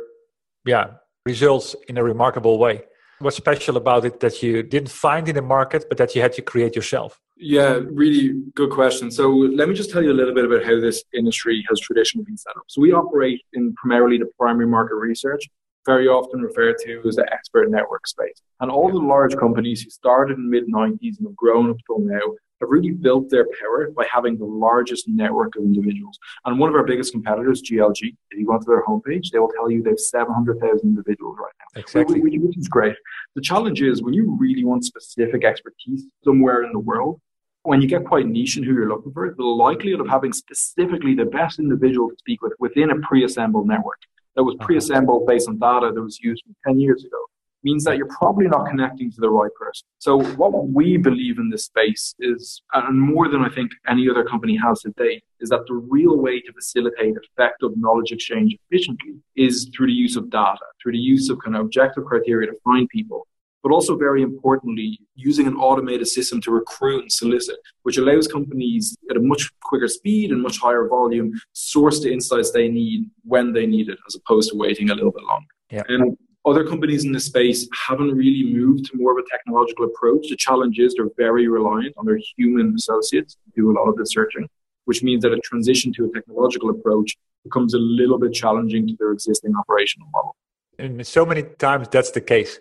yeah, 0.66 0.88
results 1.26 1.76
in 1.88 1.98
a 1.98 2.04
remarkable 2.04 2.58
way? 2.58 2.84
What's 3.20 3.38
special 3.38 3.76
about 3.76 4.06
it 4.06 4.20
that 4.22 4.42
you 4.42 4.64
didn't 4.64 4.90
find 4.90 5.28
in 5.28 5.36
the 5.36 5.42
market, 5.42 5.86
but 5.90 5.98
that 5.98 6.16
you 6.16 6.22
had 6.22 6.34
to 6.34 6.42
create 6.42 6.76
yourself? 6.76 7.20
Yeah, 7.36 7.80
really 7.92 8.42
good 8.56 8.70
question. 8.70 9.12
So 9.12 9.30
let 9.30 9.68
me 9.68 9.76
just 9.76 9.92
tell 9.92 10.04
you 10.04 10.12
a 10.12 10.20
little 10.20 10.34
bit 10.34 10.46
about 10.46 10.64
how 10.64 10.80
this 10.80 11.04
industry 11.14 11.66
has 11.70 11.80
traditionally 11.80 12.26
been 12.26 12.38
set 12.38 12.56
up. 12.56 12.64
So 12.68 12.82
we 12.82 12.94
operate 12.94 13.42
in 13.54 13.74
primarily 13.76 14.18
the 14.18 14.30
primary 14.38 14.68
market 14.68 14.96
research 14.96 15.48
very 15.86 16.08
often 16.08 16.42
referred 16.42 16.76
to 16.86 17.02
as 17.08 17.16
the 17.16 17.28
expert 17.32 17.72
network 17.72 18.06
space. 18.08 18.42
And 18.60 18.70
all 18.70 18.92
the 18.92 19.00
large 19.00 19.36
companies 19.38 19.82
who 19.82 19.90
started 19.90 20.38
in 20.38 20.50
mid 20.50 20.68
90s 20.68 21.18
and 21.18 21.28
have 21.28 21.36
grown 21.36 21.70
up 21.70 21.78
till 21.88 22.00
now 22.00 22.22
have 22.62 22.70
really 22.70 22.92
built 22.92 23.30
their 23.30 23.46
power 23.60 23.92
by 23.92 24.06
having 24.12 24.38
the 24.38 24.46
largest 24.46 25.08
network 25.08 25.56
of 25.56 25.64
individuals. 25.64 26.20
And 26.46 26.60
one 26.60 26.70
of 26.70 26.76
our 26.76 26.84
biggest 26.84 27.12
competitors, 27.12 27.62
GLG, 27.62 28.16
if 28.32 28.38
you 28.40 28.46
go 28.46 28.54
onto 28.54 28.66
their 28.66 28.84
homepage, 28.84 29.32
they 29.32 29.40
will 29.40 29.52
tell 29.52 29.70
you 29.70 29.82
they 29.82 29.92
have 29.92 30.00
700,000 30.00 30.80
individuals 30.84 31.38
right 31.40 31.54
now. 31.60 31.82
Exactly. 31.82 32.22
Which, 32.22 32.58
is 32.58 32.68
great. 32.68 32.96
The 33.36 33.42
challenge 33.42 33.82
is 33.82 34.02
when 34.02 34.14
you 34.14 34.36
really 34.40 34.64
want 34.64 34.86
specific 34.86 35.44
expertise 35.44 36.06
somewhere 36.24 36.64
in 36.64 36.72
the 36.72 36.80
world, 36.80 37.22
when 37.64 37.82
you 37.82 37.88
get 37.88 38.06
quite 38.06 38.26
niche 38.26 38.58
in 38.58 38.64
who 38.64 38.74
you're 38.74 38.90
looking 38.90 39.12
for, 39.12 39.34
the 39.38 39.44
likelihood 39.44 40.00
of 40.00 40.08
having 40.08 40.34
specifically 40.34 41.14
the 41.14 41.26
best 41.26 41.60
individual 41.60 42.10
to 42.10 42.16
speak 42.18 42.42
with 42.42 42.54
within 42.60 42.90
a 42.90 43.00
pre-assembled 43.00 43.68
network 43.68 44.00
that 44.36 44.44
was 44.44 44.56
uh-huh. 44.56 44.66
pre-assembled 44.66 45.28
based 45.28 45.48
on 45.48 45.60
data 45.60 45.92
that 45.94 46.02
was 46.02 46.20
used 46.20 46.44
10 46.66 46.80
years 46.80 47.04
ago 47.04 47.18
means 47.64 47.84
that 47.84 47.98
you're 47.98 48.08
probably 48.08 48.48
not 48.48 48.68
connecting 48.68 49.12
to 49.12 49.22
the 49.22 49.30
right 49.30 49.52
person. 49.60 49.86
So 50.00 50.22
what 50.36 50.68
we 50.68 50.98
believe 50.98 51.40
in 51.40 51.50
this 51.50 51.66
space 51.66 52.16
is, 52.20 52.62
and 52.74 53.00
more 53.00 53.30
than 53.30 53.42
I 53.42 53.50
think 53.50 53.72
any 53.88 54.10
other 54.10 54.24
company 54.24 54.58
has 54.58 54.82
today, 54.82 55.22
is 55.40 55.50
that 55.50 55.66
the 55.68 55.76
real 55.76 56.18
way 56.18 56.42
to 56.42 56.54
facilitate 56.54 57.16
effective 57.16 57.72
knowledge 57.76 58.12
exchange 58.12 58.56
efficiently 58.70 59.16
is 59.36 59.70
through 59.76 59.88
the 59.88 59.94
use 59.94 60.16
of 60.16 60.30
data, 60.30 60.66
through 60.82 60.94
the 60.94 60.98
use 60.98 61.30
of 61.30 61.40
kind 61.44 61.56
of 61.56 61.62
objective 61.62 62.06
criteria 62.06 62.48
to 62.48 62.58
find 62.64 62.88
people 62.90 63.26
but 63.64 63.72
also 63.72 63.98
very 63.98 64.22
importantly, 64.22 65.00
using 65.16 65.48
an 65.48 65.56
automated 65.56 66.08
system 66.08 66.40
to 66.42 66.52
recruit 66.52 67.02
and 67.02 67.12
solicit, 67.12 67.58
which 67.84 67.98
allows 67.98 68.28
companies 68.28 68.96
at 69.10 69.18
a 69.18 69.20
much 69.20 69.52
quicker 69.62 69.88
speed 69.88 70.32
and 70.32 70.42
much 70.42 70.60
higher 70.60 70.88
volume 70.88 71.34
source 71.54 72.02
the 72.02 72.12
insights 72.12 72.52
they 72.52 72.70
need 72.70 73.10
when 73.24 73.52
they 73.52 73.66
need 73.66 73.90
it, 73.90 73.98
as 74.08 74.16
opposed 74.16 74.50
to 74.52 74.58
waiting 74.58 74.90
a 74.90 74.96
little 74.96 75.12
bit 75.12 75.24
longer. 75.24 75.48
Yeah. 75.72 75.84
And 75.90 76.18
other 76.46 76.66
companies 76.66 77.06
in 77.06 77.12
this 77.12 77.26
space 77.26 77.68
haven't 77.88 78.12
really 78.12 78.54
moved 78.54 78.86
to 78.86 78.98
more 78.98 79.12
of 79.12 79.24
a 79.24 79.30
technological 79.30 79.86
approach. 79.86 80.30
The 80.30 80.38
challenge 80.38 80.80
is 80.80 80.96
they're 80.96 81.10
very 81.18 81.48
reliant 81.48 81.96
on 81.98 82.06
their 82.06 82.20
human 82.38 82.74
associates 82.76 83.36
to 83.36 83.52
do 83.56 83.72
a 83.72 83.74
lot 83.74 83.90
of 83.90 83.96
the 83.98 84.06
searching, 84.06 84.48
which 84.86 85.04
means 85.04 85.24
that 85.24 85.34
a 85.34 85.40
transition 85.40 85.92
to 85.94 86.06
a 86.06 86.10
technological 86.14 86.70
approach 86.70 87.18
becomes 87.44 87.74
a 87.74 87.78
little 87.78 88.18
bit 88.18 88.34
challenging 88.34 88.88
to 88.88 88.96
their 89.00 89.12
existing 89.12 89.54
operational 89.56 90.08
model. 90.12 90.36
And 90.78 91.06
so 91.06 91.26
many 91.26 91.44
times 91.44 91.88
that's 91.90 92.12
the 92.12 92.22
case. 92.22 92.60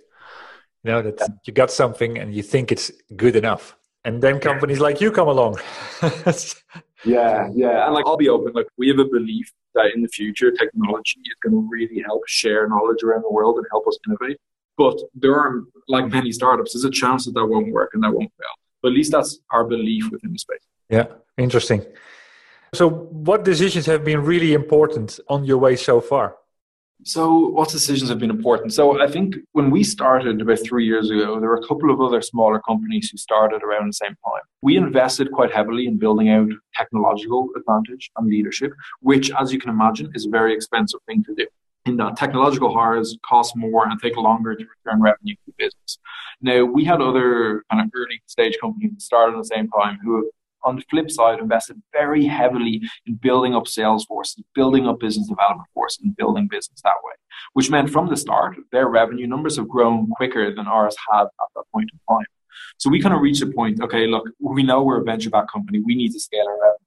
You 0.84 0.92
know 0.92 1.02
that 1.02 1.20
you 1.44 1.52
got 1.52 1.70
something 1.70 2.18
and 2.18 2.34
you 2.34 2.42
think 2.42 2.70
it's 2.70 2.90
good 3.16 3.34
enough 3.34 3.76
and 4.04 4.22
then 4.22 4.38
companies 4.40 4.80
like 4.80 5.00
you 5.00 5.10
come 5.10 5.28
along. 5.28 5.58
Yeah 7.04 7.48
yeah 7.54 7.86
and 7.86 7.94
like 7.94 8.06
i'll 8.06 8.16
be 8.16 8.28
open. 8.28 8.52
Like 8.54 8.66
we 8.76 8.88
have 8.88 8.98
a 8.98 9.04
belief 9.04 9.52
that 9.78 9.88
in 9.94 10.00
the 10.02 10.12
future 10.20 10.50
technology 10.62 11.20
is 11.30 11.36
going 11.42 11.54
to 11.56 11.62
really 11.70 12.00
help 12.08 12.22
share 12.26 12.62
knowledge 12.72 13.02
around 13.02 13.22
the 13.22 13.34
world 13.38 13.54
and 13.58 13.66
help 13.70 13.84
us 13.90 13.96
innovate. 14.06 14.38
But 14.76 14.96
there 15.14 15.34
are 15.34 15.52
like 15.88 16.06
many 16.18 16.30
startups 16.30 16.72
there's 16.72 16.84
a 16.84 16.90
chance 17.02 17.24
that 17.24 17.34
that 17.38 17.46
won't 17.46 17.72
work 17.78 17.90
and 17.94 18.02
that 18.04 18.12
won't 18.18 18.32
fail. 18.38 18.54
But 18.82 18.88
at 18.92 18.94
least 18.94 19.10
that's 19.12 19.32
our 19.50 19.64
belief 19.64 20.04
within 20.12 20.32
the 20.32 20.38
space. 20.38 20.66
Yeah 20.88 21.06
interesting. 21.38 21.84
So 22.74 22.88
what 23.28 23.44
decisions 23.44 23.86
have 23.86 24.04
been 24.04 24.22
really 24.22 24.52
important 24.52 25.18
on 25.28 25.44
your 25.44 25.58
way 25.58 25.74
so 25.76 26.00
far 26.00 26.36
so, 27.04 27.48
what 27.50 27.68
decisions 27.68 28.10
have 28.10 28.18
been 28.18 28.30
important? 28.30 28.72
So, 28.72 29.00
I 29.00 29.08
think 29.08 29.36
when 29.52 29.70
we 29.70 29.84
started 29.84 30.40
about 30.40 30.58
three 30.60 30.84
years 30.84 31.10
ago, 31.10 31.38
there 31.38 31.48
were 31.48 31.60
a 31.62 31.66
couple 31.66 31.90
of 31.90 32.00
other 32.00 32.20
smaller 32.20 32.60
companies 32.60 33.08
who 33.10 33.16
started 33.18 33.62
around 33.62 33.86
the 33.86 33.92
same 33.92 34.16
time. 34.26 34.42
We 34.62 34.76
invested 34.76 35.30
quite 35.30 35.52
heavily 35.52 35.86
in 35.86 35.98
building 35.98 36.30
out 36.30 36.48
technological 36.74 37.48
advantage 37.56 38.10
and 38.16 38.28
leadership, 38.28 38.72
which, 39.00 39.30
as 39.38 39.52
you 39.52 39.60
can 39.60 39.70
imagine, 39.70 40.10
is 40.14 40.26
a 40.26 40.30
very 40.30 40.52
expensive 40.52 41.00
thing 41.06 41.22
to 41.24 41.34
do. 41.34 41.46
In 41.86 41.96
that 41.98 42.16
technological 42.16 42.74
hires 42.74 43.16
cost 43.24 43.56
more 43.56 43.88
and 43.88 43.98
take 44.00 44.16
longer 44.16 44.56
to 44.56 44.64
return 44.64 45.00
revenue 45.00 45.34
to 45.34 45.40
the 45.46 45.52
business. 45.56 45.98
Now, 46.40 46.64
we 46.64 46.84
had 46.84 47.00
other 47.00 47.64
kind 47.70 47.82
of 47.82 47.90
early 47.94 48.20
stage 48.26 48.56
companies 48.60 48.92
that 48.92 49.02
started 49.02 49.36
at 49.36 49.38
the 49.38 49.44
same 49.44 49.68
time 49.68 49.98
who 50.02 50.30
on 50.68 50.76
the 50.76 50.84
flip 50.90 51.10
side, 51.10 51.38
invested 51.40 51.82
very 51.92 52.24
heavily 52.24 52.82
in 53.06 53.14
building 53.14 53.54
up 53.54 53.66
sales 53.66 54.04
forces, 54.04 54.44
building 54.54 54.86
up 54.86 55.00
business 55.00 55.28
development 55.28 55.68
forces, 55.74 56.00
and 56.02 56.16
building 56.16 56.48
business 56.48 56.80
that 56.82 57.00
way. 57.04 57.14
Which 57.54 57.70
meant 57.70 57.90
from 57.90 58.08
the 58.08 58.16
start, 58.16 58.56
their 58.72 58.88
revenue 58.88 59.26
numbers 59.26 59.56
have 59.56 59.68
grown 59.68 60.08
quicker 60.10 60.54
than 60.54 60.66
ours 60.66 60.96
have 61.10 61.26
at 61.26 61.48
that 61.54 61.64
point 61.72 61.90
in 61.92 61.98
time. 62.14 62.26
So 62.76 62.90
we 62.90 63.00
kind 63.00 63.14
of 63.14 63.20
reached 63.20 63.42
a 63.42 63.46
point, 63.46 63.80
okay, 63.82 64.06
look, 64.06 64.28
we 64.40 64.62
know 64.62 64.82
we're 64.82 65.00
a 65.00 65.04
venture 65.04 65.30
backed 65.30 65.52
company, 65.52 65.80
we 65.80 65.94
need 65.94 66.12
to 66.12 66.20
scale 66.20 66.46
our 66.46 66.54
revenue. 66.54 66.78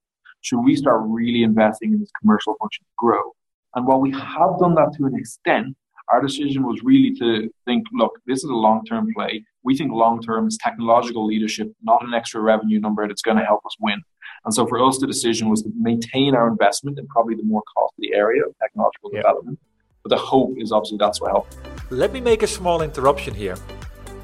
Should 0.42 0.62
we 0.62 0.76
start 0.76 1.02
really 1.06 1.44
investing 1.44 1.94
in 1.94 2.00
this 2.00 2.12
commercial 2.22 2.56
function 2.60 2.84
to 2.86 2.92
grow? 2.98 3.34
And 3.76 3.88
while 3.88 4.02
we 4.02 4.12
have 4.12 4.60
done 4.60 4.76
that 4.76 4.94
to 4.98 5.06
an 5.06 5.16
extent, 5.16 5.76
our 6.12 6.22
decision 6.22 6.64
was 6.64 6.82
really 6.84 7.14
to 7.16 7.50
think, 7.66 7.86
look, 7.94 8.14
this 8.26 8.40
is 8.40 8.50
a 8.50 8.54
long 8.54 8.84
term 8.86 9.08
play. 9.14 9.44
We 9.64 9.78
think 9.78 9.92
long 9.92 10.22
term 10.22 10.48
is 10.48 10.58
technological 10.62 11.26
leadership, 11.26 11.72
not 11.82 12.04
an 12.04 12.14
extra 12.14 12.42
revenue 12.42 12.80
number 12.80 13.08
that's 13.08 13.22
going 13.22 13.38
to 13.38 13.46
help 13.46 13.66
us 13.66 13.76
win. 13.80 14.02
And 14.44 14.54
so 14.54 14.66
for 14.66 14.84
us, 14.84 14.98
the 14.98 15.08
decision 15.08 15.50
was 15.50 15.62
to 15.64 15.72
maintain 15.80 16.36
our 16.36 16.48
investment 16.48 16.98
in 17.00 17.08
probably 17.08 17.36
the 17.36 17.44
more 17.44 17.62
costly 17.78 18.14
area 18.14 18.44
of 18.44 18.56
technological 18.60 19.12
yeah. 19.14 19.22
development. 19.22 19.60
But 20.04 20.10
the 20.10 20.18
hope 20.18 20.56
is 20.58 20.72
obviously 20.72 20.98
that's 20.98 21.22
what 21.22 21.32
helped. 21.32 21.58
Let 21.92 22.12
me 22.12 22.22
make 22.22 22.42
a 22.42 22.48
small 22.48 22.82
interruption 22.82 23.36
here. 23.36 23.56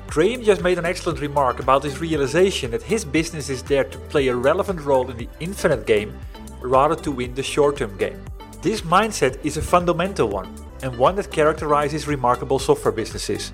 Graham 0.07 0.41
just 0.41 0.63
made 0.63 0.79
an 0.79 0.85
excellent 0.85 1.19
remark 1.19 1.59
about 1.59 1.83
his 1.83 1.99
realization 1.99 2.71
that 2.71 2.81
his 2.81 3.05
business 3.05 3.49
is 3.49 3.61
there 3.61 3.83
to 3.83 3.97
play 4.09 4.29
a 4.29 4.35
relevant 4.35 4.81
role 4.81 5.09
in 5.11 5.17
the 5.17 5.29
infinite 5.39 5.85
game 5.85 6.17
rather 6.61 6.95
to 6.95 7.11
win 7.11 7.35
the 7.35 7.43
short 7.43 7.77
term 7.77 7.95
game. 7.97 8.19
This 8.63 8.81
mindset 8.81 9.37
is 9.45 9.57
a 9.57 9.61
fundamental 9.61 10.29
one 10.29 10.51
and 10.81 10.97
one 10.97 11.15
that 11.15 11.31
characterizes 11.31 12.07
remarkable 12.07 12.59
software 12.59 12.91
businesses. 12.91 13.51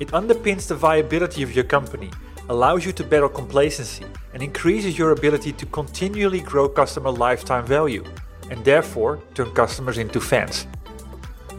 It 0.00 0.08
underpins 0.08 0.66
the 0.66 0.74
viability 0.74 1.42
of 1.42 1.54
your 1.54 1.64
company, 1.64 2.10
allows 2.48 2.84
you 2.84 2.92
to 2.92 3.04
battle 3.04 3.28
complacency, 3.28 4.04
and 4.34 4.42
increases 4.42 4.98
your 4.98 5.12
ability 5.12 5.52
to 5.52 5.66
continually 5.66 6.40
grow 6.40 6.68
customer 6.68 7.10
lifetime 7.10 7.66
value, 7.66 8.04
and 8.50 8.64
therefore 8.64 9.20
turn 9.34 9.50
customers 9.52 9.98
into 9.98 10.20
fans. 10.20 10.66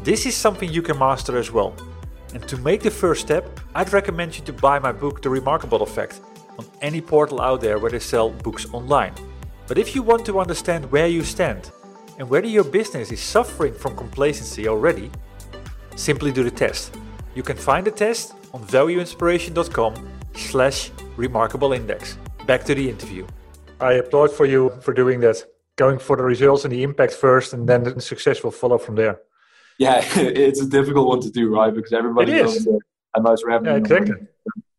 This 0.03 0.25
is 0.25 0.35
something 0.35 0.69
you 0.69 0.81
can 0.81 0.97
master 0.99 1.37
as 1.37 1.51
well. 1.51 1.73
And 2.33 2.47
to 2.47 2.57
make 2.57 2.81
the 2.81 2.91
first 2.91 3.21
step, 3.21 3.59
I'd 3.75 3.93
recommend 3.93 4.37
you 4.37 4.43
to 4.45 4.53
buy 4.53 4.79
my 4.79 4.91
book, 4.91 5.21
The 5.21 5.29
Remarkable 5.29 5.83
Effect, 5.83 6.19
on 6.57 6.65
any 6.81 6.99
portal 6.99 7.39
out 7.41 7.61
there 7.61 7.79
where 7.79 7.91
they 7.91 7.99
sell 7.99 8.29
books 8.29 8.65
online. 8.73 9.13
But 9.67 9.77
if 9.77 9.95
you 9.95 10.03
want 10.03 10.25
to 10.25 10.39
understand 10.39 10.91
where 10.91 11.07
you 11.07 11.23
stand, 11.23 11.71
and 12.17 12.29
whether 12.29 12.47
your 12.47 12.63
business 12.63 13.11
is 13.11 13.19
suffering 13.19 13.73
from 13.73 13.95
complacency 13.95 14.67
already, 14.67 15.09
simply 15.95 16.31
do 16.31 16.43
the 16.43 16.51
test. 16.51 16.95
You 17.35 17.43
can 17.43 17.57
find 17.57 17.85
the 17.85 17.91
test 17.91 18.33
on 18.53 18.63
valueinspiration.com 18.65 19.93
slash 20.35 20.91
remarkable 21.17 21.73
index. 21.73 22.17
Back 22.45 22.63
to 22.65 22.75
the 22.75 22.89
interview. 22.89 23.25
I 23.79 23.93
applaud 23.93 24.31
for 24.31 24.45
you 24.45 24.71
for 24.81 24.93
doing 24.93 25.19
that, 25.21 25.43
going 25.75 25.99
for 25.99 26.15
the 26.15 26.23
results 26.23 26.63
and 26.63 26.71
the 26.71 26.83
impact 26.83 27.13
first, 27.13 27.53
and 27.53 27.67
then 27.67 27.83
the 27.83 28.01
success 28.01 28.43
will 28.43 28.51
follow 28.51 28.77
from 28.77 28.95
there. 28.95 29.19
Yeah, 29.79 30.03
it's 30.15 30.61
a 30.61 30.67
difficult 30.67 31.07
one 31.07 31.21
to 31.21 31.31
do, 31.31 31.53
right? 31.53 31.73
Because 31.73 31.93
everybody 31.93 32.33
knows 32.33 32.67
a 33.15 33.21
nice 33.21 33.43
revenue. 33.43 33.71
Yeah, 33.71 33.77
exactly. 33.77 34.15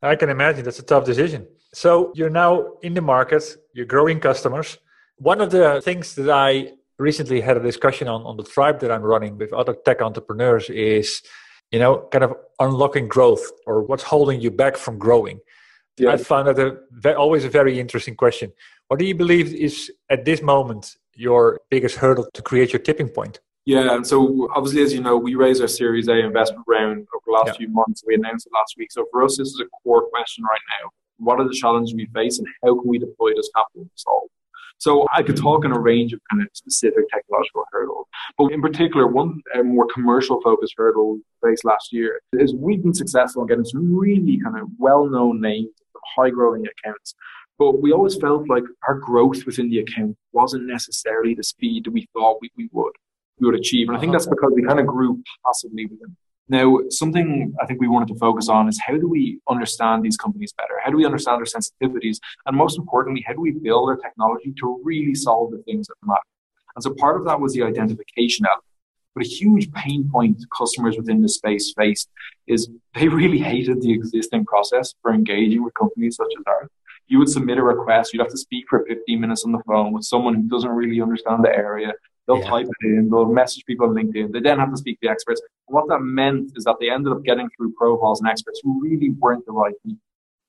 I 0.02 0.16
can 0.16 0.28
imagine 0.28 0.64
that's 0.64 0.78
a 0.78 0.84
tough 0.84 1.04
decision. 1.04 1.46
So 1.72 2.12
you're 2.14 2.30
now 2.30 2.74
in 2.82 2.94
the 2.94 3.00
market, 3.00 3.42
you're 3.72 3.86
growing 3.86 4.20
customers. 4.20 4.78
One 5.16 5.40
of 5.40 5.50
the 5.50 5.80
things 5.82 6.14
that 6.14 6.30
I 6.30 6.72
recently 6.98 7.40
had 7.40 7.56
a 7.56 7.60
discussion 7.60 8.08
on 8.08 8.22
on 8.22 8.36
the 8.36 8.44
tribe 8.44 8.80
that 8.80 8.90
I'm 8.90 9.02
running 9.02 9.38
with 9.38 9.52
other 9.52 9.74
tech 9.84 10.00
entrepreneurs 10.02 10.70
is, 10.70 11.22
you 11.70 11.78
know, 11.78 12.08
kind 12.12 12.24
of 12.24 12.34
unlocking 12.60 13.08
growth 13.08 13.44
or 13.66 13.82
what's 13.82 14.04
holding 14.04 14.40
you 14.40 14.50
back 14.50 14.76
from 14.76 14.98
growing. 14.98 15.40
Yeah. 15.96 16.10
I 16.12 16.16
found 16.16 16.48
that 16.48 16.58
a, 16.58 17.16
always 17.16 17.44
a 17.44 17.48
very 17.48 17.78
interesting 17.78 18.16
question. 18.16 18.52
What 18.88 18.98
do 18.98 19.06
you 19.06 19.14
believe 19.14 19.54
is 19.54 19.92
at 20.10 20.24
this 20.24 20.42
moment 20.42 20.96
your 21.14 21.60
biggest 21.70 21.96
hurdle 21.96 22.28
to 22.34 22.42
create 22.42 22.72
your 22.72 22.80
tipping 22.80 23.08
point? 23.08 23.40
Yeah, 23.66 23.94
and 23.94 24.06
so 24.06 24.48
obviously, 24.54 24.82
as 24.82 24.92
you 24.92 25.00
know, 25.00 25.16
we 25.16 25.36
raised 25.36 25.62
our 25.62 25.68
Series 25.68 26.08
A 26.08 26.18
investment 26.18 26.64
round 26.68 27.06
over 27.14 27.22
the 27.26 27.32
last 27.32 27.46
yeah. 27.46 27.52
few 27.54 27.68
months. 27.68 28.02
We 28.06 28.14
announced 28.14 28.46
it 28.46 28.52
last 28.52 28.74
week. 28.76 28.92
So 28.92 29.06
for 29.10 29.24
us, 29.24 29.38
this 29.38 29.48
is 29.48 29.60
a 29.60 29.68
core 29.82 30.06
question 30.10 30.44
right 30.44 30.60
now. 30.82 30.90
What 31.16 31.40
are 31.40 31.48
the 31.48 31.54
challenges 31.54 31.94
we 31.94 32.06
face, 32.14 32.38
and 32.38 32.48
how 32.62 32.74
can 32.78 32.86
we 32.86 32.98
deploy 32.98 33.30
this 33.34 33.48
capital 33.56 33.84
to 33.84 33.90
solve? 33.94 34.28
So 34.78 35.06
I 35.14 35.22
could 35.22 35.36
talk 35.36 35.64
on 35.64 35.72
a 35.72 35.78
range 35.78 36.12
of 36.12 36.20
kind 36.30 36.42
of 36.42 36.48
specific 36.52 37.08
technological 37.08 37.64
hurdles, 37.72 38.06
but 38.36 38.52
in 38.52 38.60
particular, 38.60 39.06
one 39.06 39.40
uh, 39.54 39.62
more 39.62 39.86
commercial 39.92 40.40
focused 40.42 40.74
hurdle 40.76 41.14
we 41.14 41.20
faced 41.42 41.64
last 41.64 41.92
year 41.92 42.20
is 42.34 42.54
we've 42.54 42.82
been 42.82 42.94
successful 42.94 43.42
in 43.42 43.48
getting 43.48 43.64
some 43.64 43.96
really 43.96 44.38
kind 44.42 44.58
of 44.58 44.68
well 44.78 45.06
known 45.06 45.40
names, 45.40 45.70
high 46.16 46.30
growing 46.30 46.66
accounts. 46.66 47.14
But 47.58 47.80
we 47.80 47.92
always 47.92 48.16
felt 48.16 48.48
like 48.48 48.64
our 48.88 48.96
growth 48.96 49.46
within 49.46 49.70
the 49.70 49.78
account 49.78 50.16
wasn't 50.32 50.66
necessarily 50.66 51.34
the 51.34 51.44
speed 51.44 51.84
that 51.84 51.92
we 51.92 52.08
thought 52.12 52.38
we, 52.40 52.50
we 52.56 52.68
would 52.72 52.92
we 53.38 53.46
would 53.46 53.58
achieve. 53.58 53.88
And 53.88 53.96
I 53.96 54.00
think 54.00 54.12
that's 54.12 54.26
uh-huh. 54.26 54.34
because 54.36 54.52
we 54.54 54.64
kind 54.64 54.80
of 54.80 54.86
grew 54.86 55.22
passively 55.44 55.86
within. 55.86 56.16
Now, 56.48 56.78
something 56.90 57.54
I 57.60 57.66
think 57.66 57.80
we 57.80 57.88
wanted 57.88 58.08
to 58.08 58.18
focus 58.18 58.48
on 58.50 58.68
is 58.68 58.78
how 58.86 58.98
do 58.98 59.08
we 59.08 59.40
understand 59.48 60.02
these 60.02 60.16
companies 60.16 60.52
better? 60.52 60.78
How 60.84 60.90
do 60.90 60.96
we 60.96 61.06
understand 61.06 61.38
their 61.38 61.46
sensitivities? 61.46 62.18
And 62.44 62.56
most 62.56 62.78
importantly, 62.78 63.24
how 63.26 63.32
do 63.32 63.40
we 63.40 63.52
build 63.52 63.88
our 63.88 63.96
technology 63.96 64.52
to 64.60 64.80
really 64.84 65.14
solve 65.14 65.52
the 65.52 65.62
things 65.62 65.86
that 65.86 65.94
matter? 66.04 66.20
And 66.76 66.82
so 66.82 66.92
part 66.94 67.16
of 67.16 67.24
that 67.26 67.40
was 67.40 67.54
the 67.54 67.62
identification 67.62 68.44
element. 68.46 68.64
But 69.14 69.24
a 69.24 69.28
huge 69.28 69.72
pain 69.72 70.10
point 70.10 70.44
customers 70.56 70.96
within 70.96 71.22
the 71.22 71.28
space 71.28 71.72
faced 71.76 72.10
is 72.46 72.68
they 72.94 73.08
really 73.08 73.38
hated 73.38 73.80
the 73.80 73.92
existing 73.92 74.44
process 74.44 74.92
for 75.00 75.14
engaging 75.14 75.64
with 75.64 75.72
companies 75.74 76.16
such 76.16 76.32
as 76.36 76.44
ours. 76.46 76.68
You 77.06 77.18
would 77.20 77.28
submit 77.28 77.58
a 77.58 77.62
request, 77.62 78.12
you'd 78.12 78.20
have 78.20 78.30
to 78.30 78.36
speak 78.36 78.64
for 78.68 78.84
15 78.86 79.20
minutes 79.20 79.44
on 79.44 79.52
the 79.52 79.62
phone 79.66 79.92
with 79.92 80.04
someone 80.04 80.34
who 80.34 80.42
doesn't 80.42 80.70
really 80.70 81.00
understand 81.00 81.44
the 81.44 81.54
area. 81.54 81.92
They'll 82.26 82.38
yeah. 82.38 82.48
type 82.48 82.66
it 82.66 82.86
in, 82.86 83.10
they'll 83.10 83.26
message 83.26 83.64
people 83.66 83.88
on 83.88 83.94
LinkedIn. 83.94 84.32
They 84.32 84.40
then 84.40 84.58
have 84.58 84.70
to 84.70 84.76
speak 84.76 85.00
to 85.00 85.08
the 85.08 85.12
experts. 85.12 85.42
And 85.68 85.74
what 85.74 85.88
that 85.88 86.00
meant 86.00 86.52
is 86.56 86.64
that 86.64 86.76
they 86.80 86.90
ended 86.90 87.12
up 87.12 87.22
getting 87.22 87.50
through 87.56 87.74
profiles 87.74 88.20
and 88.20 88.28
experts 88.30 88.60
who 88.62 88.82
really 88.82 89.10
weren't 89.10 89.44
the 89.46 89.52
right 89.52 89.74
people. 89.84 90.00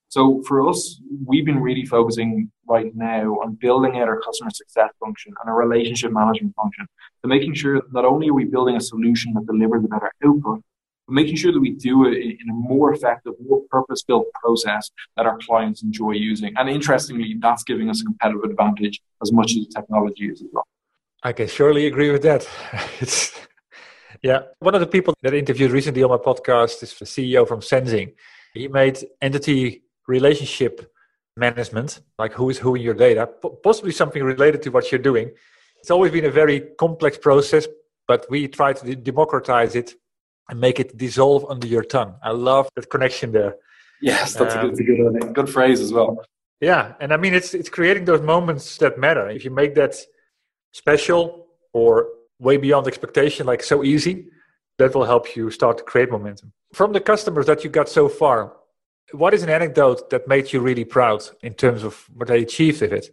So 0.08 0.42
for 0.48 0.68
us, 0.70 1.02
we've 1.26 1.46
been 1.46 1.60
really 1.60 1.86
focusing 1.86 2.50
right 2.68 2.96
now 2.96 3.34
on 3.44 3.56
building 3.56 3.98
out 4.00 4.08
our 4.08 4.22
customer 4.22 4.52
success 4.52 4.92
function 5.00 5.34
and 5.42 5.50
our 5.50 5.58
relationship 5.58 6.12
management 6.14 6.56
function. 6.56 6.88
So 7.22 7.28
making 7.28 7.56
sure 7.56 7.82
that 7.82 7.92
not 7.92 8.06
only 8.06 8.30
are 8.30 8.34
we 8.34 8.46
building 8.46 8.78
a 8.78 8.82
solution 8.82 9.34
that 9.34 9.46
delivers 9.46 9.84
a 9.84 9.88
better 9.88 10.12
output, 10.26 10.62
but 11.08 11.14
making 11.14 11.36
sure 11.36 11.52
that 11.52 11.60
we 11.60 11.72
do 11.72 12.08
it 12.08 12.18
in 12.18 12.50
a 12.50 12.54
more 12.54 12.94
effective, 12.94 13.34
more 13.46 13.62
purpose-built 13.70 14.28
process 14.34 14.90
that 15.18 15.26
our 15.26 15.38
clients 15.40 15.84
enjoy 15.84 16.12
using. 16.12 16.54
And 16.56 16.70
interestingly, 16.70 17.36
that's 17.40 17.64
giving 17.64 17.90
us 17.90 18.02
a 18.02 18.06
competitive 18.06 18.44
advantage 18.44 19.02
as 19.22 19.34
much 19.34 19.52
as 19.52 19.68
the 19.68 19.72
technology 19.76 20.30
is 20.30 20.42
as 20.42 20.48
well. 20.54 20.66
I 21.26 21.34
can 21.34 21.48
surely 21.48 21.88
agree 21.88 22.12
with 22.12 22.22
that. 22.22 22.48
it's 23.00 23.34
yeah. 24.22 24.42
One 24.60 24.76
of 24.76 24.80
the 24.80 24.88
people 24.88 25.16
that 25.24 25.34
I 25.34 25.38
interviewed 25.38 25.72
recently 25.72 26.04
on 26.04 26.12
my 26.12 26.18
podcast 26.18 26.84
is 26.84 26.94
the 27.00 27.06
CEO 27.06 27.48
from 27.48 27.62
Senzing. 27.62 28.14
He 28.54 28.68
made 28.68 29.00
entity 29.24 29.82
relationship 30.08 30.94
management, 31.36 32.02
like 32.20 32.34
who 32.34 32.52
is 32.52 32.60
who 32.60 32.76
in 32.76 32.84
your 32.84 32.94
data, 32.94 33.28
possibly 33.64 33.92
something 33.92 34.24
related 34.24 34.62
to 34.62 34.70
what 34.70 34.92
you're 34.92 35.02
doing. 35.02 35.32
It's 35.80 35.90
always 35.90 36.12
been 36.12 36.26
a 36.26 36.30
very 36.30 36.60
complex 36.78 37.18
process, 37.18 37.68
but 38.08 38.28
we 38.30 38.48
try 38.48 38.74
to 38.74 38.96
democratize 38.96 39.74
it 39.76 39.96
and 40.48 40.62
make 40.62 40.80
it 40.80 40.96
dissolve 40.96 41.44
under 41.50 41.66
your 41.66 41.84
tongue. 41.84 42.14
I 42.22 42.32
love 42.32 42.70
that 42.76 42.92
connection 42.92 43.32
there. 43.32 43.56
Yes, 44.00 44.36
that's 44.36 44.54
um, 44.54 44.70
a, 44.70 44.70
good, 44.70 44.80
a 44.80 44.84
good, 44.84 45.34
good 45.34 45.50
phrase 45.50 45.82
as 45.82 45.92
well. 45.92 46.24
Yeah, 46.62 46.94
and 47.00 47.12
I 47.12 47.18
mean 47.18 47.34
it's 47.34 47.56
it's 47.56 47.70
creating 47.70 48.06
those 48.06 48.22
moments 48.22 48.78
that 48.78 49.00
matter. 49.00 49.28
If 49.28 49.44
you 49.44 49.50
make 49.50 49.74
that 49.74 49.96
special 50.76 51.48
or 51.72 52.10
way 52.38 52.58
beyond 52.58 52.86
expectation, 52.86 53.48
like 53.48 53.64
so 53.64 53.82
easy, 53.84 54.28
that 54.78 54.94
will 54.94 55.06
help 55.06 55.36
you 55.36 55.50
start 55.50 55.78
to 55.78 55.84
create 55.84 56.12
momentum. 56.12 56.52
From 56.74 56.92
the 56.92 57.00
customers 57.00 57.46
that 57.46 57.64
you 57.64 57.70
got 57.70 57.88
so 57.88 58.10
far, 58.10 58.58
what 59.14 59.34
is 59.34 59.42
an 59.42 59.50
anecdote 59.50 60.10
that 60.10 60.28
made 60.28 60.52
you 60.52 60.60
really 60.60 60.84
proud 60.84 61.24
in 61.42 61.54
terms 61.54 61.82
of 61.84 62.06
what 62.14 62.28
they 62.28 62.42
achieved 62.42 62.82
with 62.82 62.92
it? 62.92 63.08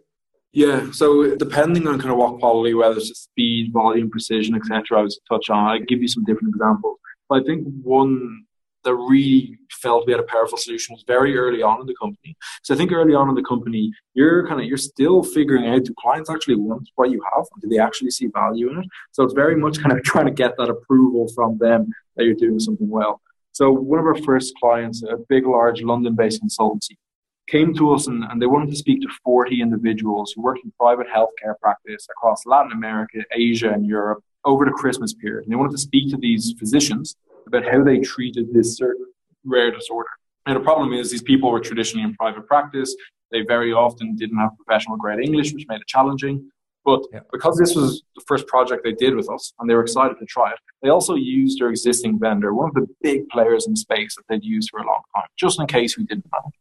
Yeah, 0.53 0.90
so 0.90 1.37
depending 1.37 1.87
on 1.87 2.01
kind 2.01 2.11
of 2.11 2.16
what 2.16 2.40
quality, 2.40 2.75
whether 2.75 2.96
it's 2.96 3.20
speed, 3.29 3.72
volume, 3.72 4.11
precision, 4.11 4.57
etc., 4.57 4.98
I 4.98 5.03
was 5.03 5.14
to 5.14 5.20
touch 5.31 5.48
on. 5.48 5.64
I 5.64 5.79
give 5.79 6.03
you 6.03 6.09
some 6.09 6.25
different 6.25 6.55
examples. 6.55 6.98
But 7.29 7.42
I 7.42 7.44
think 7.44 7.68
one 7.83 8.44
that 8.85 8.95
really 8.95 9.59
felt 9.71 10.07
we 10.07 10.12
had 10.12 10.21
a 10.21 10.25
powerful 10.25 10.59
solution 10.59 10.95
was 10.95 11.05
very 11.07 11.37
early 11.37 11.62
on 11.62 11.81
in 11.81 11.87
the 11.87 11.95
company. 12.01 12.37
So 12.62 12.75
I 12.75 12.77
think 12.77 12.92
early 12.92 13.14
on 13.14 13.29
in 13.29 13.35
the 13.35 13.42
company, 13.42 13.92
you're 14.14 14.47
kind 14.47 14.61
of 14.61 14.66
you're 14.66 14.77
still 14.77 15.23
figuring 15.23 15.66
out 15.66 15.85
do 15.85 15.95
clients 15.99 16.31
actually 16.31 16.57
want 16.57 16.88
what 16.97 17.11
you 17.11 17.23
have? 17.35 17.45
Do 17.61 17.68
they 17.68 17.79
actually 17.79 18.11
see 18.11 18.27
value 18.27 18.71
in 18.71 18.79
it? 18.79 18.87
So 19.12 19.23
it's 19.23 19.35
very 19.35 19.57
much 19.57 19.81
kind 19.81 19.97
of 19.97 20.03
trying 20.05 20.27
to 20.27 20.33
get 20.33 20.57
that 20.59 20.68
approval 20.68 21.29
from 21.35 21.59
them 21.59 21.90
that 22.16 22.25
you're 22.25 22.35
doing 22.35 22.59
something 22.59 22.88
well. 22.88 23.21
So 23.53 23.71
one 23.71 23.99
of 23.99 24.07
our 24.07 24.16
first 24.16 24.55
clients, 24.59 25.03
a 25.03 25.16
big, 25.29 25.47
large 25.47 25.83
London-based 25.83 26.42
consultancy, 26.42 26.97
came 27.49 27.75
to 27.75 27.92
us 27.92 28.07
and, 28.07 28.25
and 28.25 28.40
they 28.40 28.47
wanted 28.47 28.71
to 28.71 28.77
speak 28.77 29.03
to 29.03 29.09
40 29.25 29.61
individuals 29.61 30.33
who 30.33 30.42
work 30.42 30.59
in 30.64 30.73
private 30.81 31.07
healthcare 31.07 31.59
practice 31.61 32.07
across 32.11 32.47
Latin 32.47 32.73
America, 32.73 33.18
Asia, 33.33 33.71
and 33.71 33.85
Europe 33.85 34.25
over 34.45 34.64
the 34.64 34.71
Christmas 34.71 35.12
period. 35.12 35.45
And 35.45 35.53
they 35.53 35.57
wanted 35.57 35.73
to 35.73 35.79
speak 35.79 36.11
to 36.11 36.16
these 36.16 36.55
physicians 36.59 37.16
about 37.46 37.64
how 37.64 37.83
they 37.83 37.98
treated 37.98 38.52
this 38.52 38.76
certain 38.76 39.07
rare 39.44 39.70
disorder. 39.70 40.09
And 40.46 40.57
the 40.57 40.61
problem 40.61 40.92
is 40.92 41.11
these 41.11 41.22
people 41.22 41.50
were 41.50 41.61
traditionally 41.61 42.05
in 42.05 42.14
private 42.14 42.46
practice. 42.46 42.94
They 43.31 43.42
very 43.42 43.72
often 43.72 44.16
didn't 44.16 44.38
have 44.38 44.50
professional 44.57 44.96
grade 44.96 45.20
English, 45.20 45.52
which 45.52 45.66
made 45.68 45.81
it 45.81 45.87
challenging. 45.87 46.50
But 46.85 47.02
yeah. 47.12 47.20
because 47.31 47.57
this 47.57 47.76
was 47.76 48.02
the 48.16 48.22
first 48.26 48.46
project 48.48 48.83
they 48.83 48.92
did 48.92 49.14
with 49.14 49.31
us 49.31 49.52
and 49.61 49.70
they 49.70 49.74
were 49.74 49.83
excited 49.83 50.18
to 50.18 50.26
try 50.26 50.50
it, 50.50 50.59
they 50.83 50.88
also 50.88 51.14
used 51.14 51.61
their 51.61 51.68
existing 51.68 52.18
vendor, 52.18 52.52
one 52.55 52.68
of 52.68 52.74
the 52.74 52.88
big 53.02 53.28
players 53.28 53.68
in 53.68 53.76
space 53.76 54.16
that 54.16 54.24
they'd 54.28 54.42
used 54.42 54.70
for 54.70 54.81
a 54.81 54.87
long 54.87 55.00
time, 55.14 55.26
just 55.38 55.61
in 55.61 55.66
case 55.66 55.96
we 55.96 56.05
didn't 56.05 56.26
manage. 56.33 56.55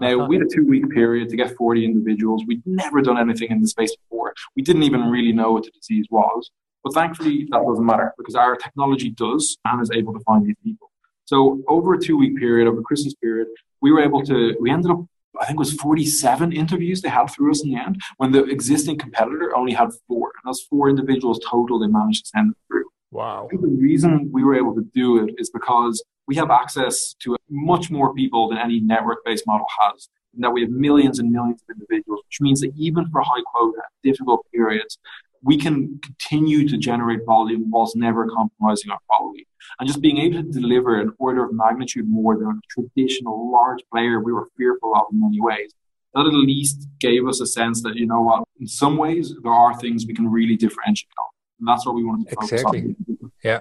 Now, 0.00 0.20
uh-huh. 0.20 0.28
we 0.28 0.36
had 0.36 0.46
a 0.46 0.54
two 0.54 0.66
week 0.66 0.90
period 0.90 1.28
to 1.30 1.36
get 1.36 1.56
40 1.56 1.84
individuals. 1.84 2.44
We'd 2.46 2.62
never 2.66 3.00
done 3.00 3.18
anything 3.18 3.50
in 3.50 3.60
the 3.60 3.68
space 3.68 3.94
before. 3.96 4.34
We 4.54 4.62
didn't 4.62 4.82
even 4.82 5.08
really 5.08 5.32
know 5.32 5.52
what 5.52 5.64
the 5.64 5.70
disease 5.70 6.06
was. 6.10 6.50
But 6.84 6.92
thankfully, 6.92 7.48
that 7.50 7.62
doesn't 7.66 7.84
matter 7.84 8.12
because 8.18 8.34
our 8.34 8.56
technology 8.56 9.10
does 9.10 9.56
and 9.64 9.82
is 9.82 9.90
able 9.92 10.12
to 10.12 10.20
find 10.20 10.46
these 10.46 10.56
people. 10.62 10.90
So 11.24 11.62
over 11.66 11.94
a 11.94 11.98
two 11.98 12.18
week 12.18 12.36
period, 12.36 12.68
over 12.68 12.82
Christmas 12.82 13.14
period, 13.14 13.48
we 13.80 13.90
were 13.90 14.02
able 14.02 14.22
to, 14.24 14.54
we 14.60 14.70
ended 14.70 14.90
up, 14.90 15.00
I 15.40 15.46
think 15.46 15.56
it 15.56 15.58
was 15.58 15.72
47 15.72 16.52
interviews 16.52 17.00
they 17.00 17.08
had 17.08 17.26
through 17.30 17.50
us 17.50 17.64
in 17.64 17.70
the 17.70 17.80
end, 17.80 18.00
when 18.18 18.32
the 18.32 18.44
existing 18.44 18.98
competitor 18.98 19.56
only 19.56 19.72
had 19.72 19.88
four. 20.06 20.32
And 20.36 20.50
those 20.50 20.62
four 20.68 20.90
individuals 20.90 21.40
total 21.48 21.78
they 21.78 21.86
managed 21.86 22.26
to 22.26 22.28
send 22.28 22.54
through. 22.68 22.84
Wow. 23.10 23.48
the 23.50 23.68
reason 23.68 24.28
we 24.32 24.42
were 24.42 24.56
able 24.56 24.74
to 24.74 24.82
do 24.92 25.24
it 25.24 25.34
is 25.38 25.48
because 25.48 26.02
we 26.26 26.34
have 26.36 26.50
access 26.50 27.14
to 27.20 27.36
much 27.48 27.90
more 27.90 28.12
people 28.12 28.48
than 28.48 28.58
any 28.58 28.80
network 28.80 29.24
based 29.24 29.46
model 29.46 29.66
has. 29.80 30.08
And 30.34 30.42
that 30.42 30.50
we 30.50 30.62
have 30.62 30.70
millions 30.70 31.20
and 31.20 31.30
millions 31.30 31.62
of 31.62 31.76
individuals, 31.76 32.22
which 32.26 32.40
means 32.40 32.60
that 32.60 32.72
even 32.76 33.08
for 33.10 33.20
high 33.22 33.42
quota, 33.52 33.82
difficult 34.02 34.44
periods, 34.52 34.98
we 35.44 35.58
can 35.58 36.00
continue 36.02 36.66
to 36.68 36.76
generate 36.76 37.24
volume 37.26 37.70
whilst 37.70 37.96
never 37.96 38.26
compromising 38.28 38.90
our 38.90 38.98
quality. 39.08 39.46
And 39.78 39.86
just 39.86 40.00
being 40.00 40.18
able 40.18 40.42
to 40.42 40.60
deliver 40.60 41.00
an 41.00 41.12
order 41.18 41.44
of 41.44 41.52
magnitude 41.52 42.06
more 42.08 42.36
than 42.36 42.48
a 42.48 42.60
traditional 42.68 43.52
large 43.52 43.82
player 43.92 44.20
we 44.20 44.32
were 44.32 44.48
fearful 44.56 44.94
of 44.96 45.04
in 45.12 45.20
many 45.20 45.40
ways, 45.40 45.74
that 46.14 46.26
at 46.26 46.32
least 46.32 46.88
gave 46.98 47.26
us 47.26 47.40
a 47.40 47.46
sense 47.46 47.82
that, 47.82 47.96
you 47.96 48.06
know 48.06 48.22
what, 48.22 48.44
in 48.60 48.66
some 48.66 48.96
ways, 48.96 49.34
there 49.42 49.52
are 49.52 49.78
things 49.78 50.06
we 50.06 50.14
can 50.14 50.30
really 50.30 50.56
differentiate 50.56 51.10
on. 51.18 51.30
And 51.58 51.68
that's 51.68 51.84
what 51.86 51.94
we 51.94 52.04
wanted 52.04 52.28
to 52.28 52.36
focus 52.36 52.52
exactly. 52.52 52.96
on. 53.22 53.32
Yeah. 53.42 53.60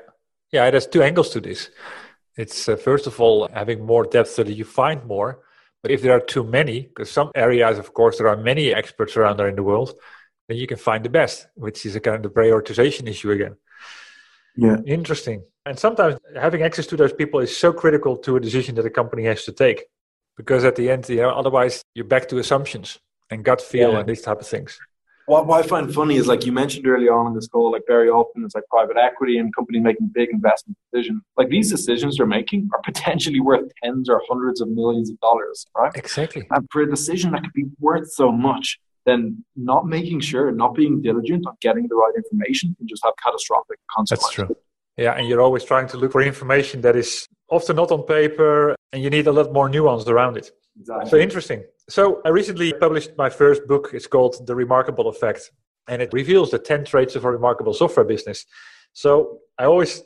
Yeah, 0.51 0.69
there's 0.69 0.87
two 0.87 1.01
angles 1.01 1.31
to 1.31 1.41
this. 1.41 1.69
It's 2.37 2.69
uh, 2.69 2.75
first 2.75 3.07
of 3.07 3.19
all 3.19 3.47
having 3.51 3.85
more 3.85 4.03
depth 4.05 4.29
so 4.29 4.43
that 4.43 4.53
you 4.53 4.65
find 4.65 5.03
more. 5.05 5.39
But 5.81 5.91
if 5.91 6.01
there 6.01 6.13
are 6.13 6.21
too 6.21 6.43
many, 6.43 6.81
because 6.81 7.11
some 7.11 7.31
areas, 7.35 7.77
of 7.77 7.93
course, 7.93 8.17
there 8.17 8.29
are 8.29 8.37
many 8.37 8.73
experts 8.73 9.17
around 9.17 9.37
there 9.37 9.49
in 9.49 9.55
the 9.55 9.63
world, 9.63 9.95
then 10.47 10.57
you 10.57 10.67
can 10.67 10.77
find 10.77 11.03
the 11.03 11.09
best, 11.09 11.47
which 11.55 11.85
is 11.85 11.95
a 11.95 11.99
kind 11.99 12.25
of 12.25 12.33
prioritization 12.33 13.07
issue 13.07 13.31
again. 13.31 13.55
Yeah. 14.55 14.77
Interesting. 14.85 15.43
And 15.65 15.79
sometimes 15.79 16.17
having 16.35 16.61
access 16.61 16.85
to 16.87 16.97
those 16.97 17.13
people 17.13 17.39
is 17.39 17.55
so 17.55 17.71
critical 17.71 18.17
to 18.17 18.35
a 18.35 18.39
decision 18.39 18.75
that 18.75 18.85
a 18.85 18.89
company 18.89 19.23
has 19.25 19.45
to 19.45 19.51
take. 19.51 19.85
Because 20.35 20.65
at 20.65 20.75
the 20.75 20.89
end, 20.89 21.07
you 21.09 21.17
know, 21.17 21.29
otherwise 21.29 21.83
you're 21.93 22.05
back 22.05 22.27
to 22.29 22.37
assumptions 22.39 22.99
and 23.29 23.43
gut 23.43 23.61
feel 23.61 23.93
yeah. 23.93 23.99
and 23.99 24.09
these 24.09 24.21
type 24.21 24.39
of 24.39 24.47
things. 24.47 24.79
What, 25.25 25.47
what 25.47 25.63
I 25.63 25.67
find 25.67 25.93
funny 25.93 26.17
is 26.17 26.27
like 26.27 26.45
you 26.45 26.51
mentioned 26.51 26.85
early 26.85 27.07
on 27.07 27.27
in 27.27 27.33
this 27.33 27.47
call, 27.47 27.71
like 27.71 27.83
very 27.87 28.09
often 28.09 28.43
it's 28.43 28.55
like 28.55 28.65
private 28.69 28.97
equity 28.97 29.37
and 29.37 29.55
companies 29.55 29.81
making 29.81 30.11
big 30.13 30.29
investment 30.31 30.77
decisions. 30.91 31.21
Like 31.37 31.49
these 31.49 31.71
decisions 31.71 32.17
they're 32.17 32.25
making 32.25 32.69
are 32.73 32.81
potentially 32.81 33.39
worth 33.39 33.71
tens 33.81 34.09
or 34.09 34.21
hundreds 34.27 34.59
of 34.59 34.67
millions 34.69 35.09
of 35.09 35.19
dollars, 35.21 35.65
right? 35.77 35.95
Exactly. 35.95 36.45
And 36.51 36.67
for 36.71 36.81
a 36.81 36.89
decision 36.89 37.31
that 37.31 37.43
could 37.43 37.53
be 37.53 37.67
worth 37.79 38.11
so 38.11 38.31
much, 38.31 38.79
then 39.05 39.43
not 39.55 39.87
making 39.87 40.19
sure, 40.21 40.51
not 40.51 40.75
being 40.75 41.01
diligent 41.01 41.45
on 41.45 41.55
getting 41.61 41.87
the 41.87 41.95
right 41.95 42.13
information 42.15 42.75
can 42.77 42.87
just 42.87 43.03
have 43.03 43.13
catastrophic 43.23 43.79
consequences. 43.89 44.35
That's 44.37 44.47
true. 44.47 44.57
Yeah, 44.97 45.13
and 45.13 45.27
you're 45.27 45.41
always 45.41 45.63
trying 45.63 45.87
to 45.87 45.97
look 45.97 46.11
for 46.11 46.21
information 46.21 46.81
that 46.81 46.95
is 46.95 47.27
often 47.49 47.75
not 47.75 47.91
on 47.91 48.03
paper, 48.03 48.75
and 48.91 49.01
you 49.03 49.09
need 49.09 49.27
a 49.27 49.31
lot 49.31 49.51
more 49.51 49.67
nuance 49.67 50.07
around 50.07 50.37
it. 50.37 50.51
Exactly. 50.79 51.09
So 51.09 51.17
interesting. 51.17 51.63
So 51.89 52.21
I 52.25 52.29
recently 52.29 52.73
published 52.73 53.11
my 53.17 53.29
first 53.29 53.67
book. 53.67 53.91
It's 53.93 54.07
called 54.07 54.45
The 54.45 54.55
Remarkable 54.55 55.07
Effect, 55.07 55.51
and 55.87 56.01
it 56.01 56.13
reveals 56.13 56.51
the 56.51 56.59
10 56.59 56.85
traits 56.85 57.15
of 57.15 57.25
a 57.25 57.31
remarkable 57.31 57.73
software 57.73 58.05
business. 58.05 58.45
So 58.93 59.39
I 59.57 59.65
always 59.65 60.03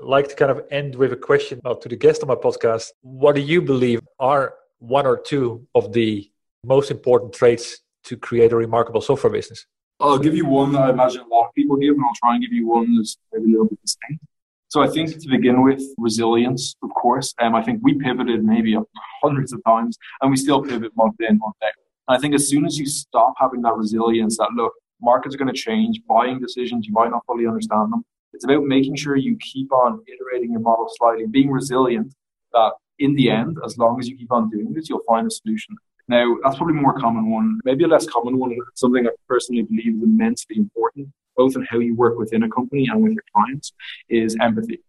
like 0.00 0.28
to 0.28 0.34
kind 0.36 0.50
of 0.50 0.62
end 0.70 0.94
with 0.94 1.12
a 1.12 1.16
question 1.16 1.60
uh, 1.64 1.74
to 1.74 1.88
the 1.88 1.96
guest 1.96 2.22
on 2.22 2.28
my 2.28 2.36
podcast. 2.36 2.90
What 3.02 3.34
do 3.34 3.40
you 3.40 3.60
believe 3.60 4.00
are 4.20 4.54
one 4.78 5.06
or 5.06 5.18
two 5.18 5.66
of 5.74 5.92
the 5.92 6.30
most 6.64 6.90
important 6.90 7.32
traits 7.32 7.80
to 8.04 8.16
create 8.16 8.52
a 8.52 8.56
remarkable 8.56 9.00
software 9.00 9.32
business? 9.32 9.66
I'll 10.00 10.18
give 10.18 10.36
you 10.36 10.46
one 10.46 10.72
that 10.72 10.82
I 10.82 10.90
imagine 10.90 11.22
a 11.22 11.26
lot 11.26 11.48
of 11.48 11.54
people 11.54 11.76
give, 11.76 11.94
and 11.94 12.04
I'll 12.04 12.14
try 12.14 12.34
and 12.34 12.42
give 12.42 12.52
you 12.52 12.68
one 12.68 12.96
that's 12.96 13.16
maybe 13.32 13.46
a 13.46 13.50
little 13.52 13.66
bit 13.66 13.80
distinct. 13.82 14.24
So 14.68 14.82
I 14.82 14.88
think 14.88 15.18
to 15.18 15.28
begin 15.28 15.62
with, 15.62 15.82
resilience, 15.96 16.76
of 16.82 16.90
course. 16.90 17.34
Um, 17.40 17.54
I 17.54 17.62
think 17.62 17.80
we 17.82 17.94
pivoted 17.94 18.44
maybe 18.44 18.76
hundreds 19.22 19.52
of 19.52 19.64
times, 19.64 19.96
and 20.20 20.30
we 20.30 20.36
still 20.36 20.62
pivot 20.62 20.92
month 20.94 21.16
in, 21.20 21.38
month 21.38 21.56
out. 21.64 21.72
And 22.06 22.16
I 22.16 22.20
think 22.20 22.34
as 22.34 22.48
soon 22.48 22.66
as 22.66 22.78
you 22.78 22.86
stop 22.86 23.34
having 23.38 23.62
that 23.62 23.74
resilience, 23.74 24.36
that 24.36 24.50
look, 24.54 24.74
markets 25.00 25.34
are 25.34 25.38
going 25.38 25.52
to 25.52 25.58
change, 25.58 26.00
buying 26.08 26.38
decisions, 26.38 26.86
you 26.86 26.92
might 26.92 27.10
not 27.10 27.24
fully 27.26 27.46
understand 27.46 27.92
them. 27.92 28.04
It's 28.34 28.44
about 28.44 28.64
making 28.64 28.96
sure 28.96 29.16
you 29.16 29.36
keep 29.38 29.72
on 29.72 30.02
iterating 30.06 30.52
your 30.52 30.60
model 30.60 30.88
slightly, 30.96 31.26
being 31.26 31.50
resilient. 31.50 32.14
That 32.52 32.72
in 32.98 33.14
the 33.14 33.30
end, 33.30 33.56
as 33.64 33.78
long 33.78 33.98
as 33.98 34.08
you 34.08 34.16
keep 34.16 34.32
on 34.32 34.50
doing 34.50 34.72
this, 34.72 34.88
you'll 34.88 35.02
find 35.08 35.26
a 35.26 35.30
solution. 35.30 35.76
Now, 36.08 36.36
that's 36.42 36.56
probably 36.56 36.74
more 36.74 36.94
common 36.94 37.30
one. 37.30 37.60
Maybe 37.64 37.84
a 37.84 37.88
less 37.88 38.06
common 38.06 38.38
one, 38.38 38.56
something 38.74 39.06
I 39.06 39.10
personally 39.28 39.62
believe 39.62 39.96
is 39.96 40.02
immensely 40.02 40.56
important, 40.56 41.08
both 41.36 41.54
in 41.54 41.66
how 41.68 41.78
you 41.78 41.94
work 41.94 42.18
within 42.18 42.42
a 42.42 42.48
company 42.48 42.88
and 42.90 43.02
with 43.02 43.12
your 43.12 43.24
clients, 43.34 43.72
is 44.08 44.34
empathy. 44.40 44.80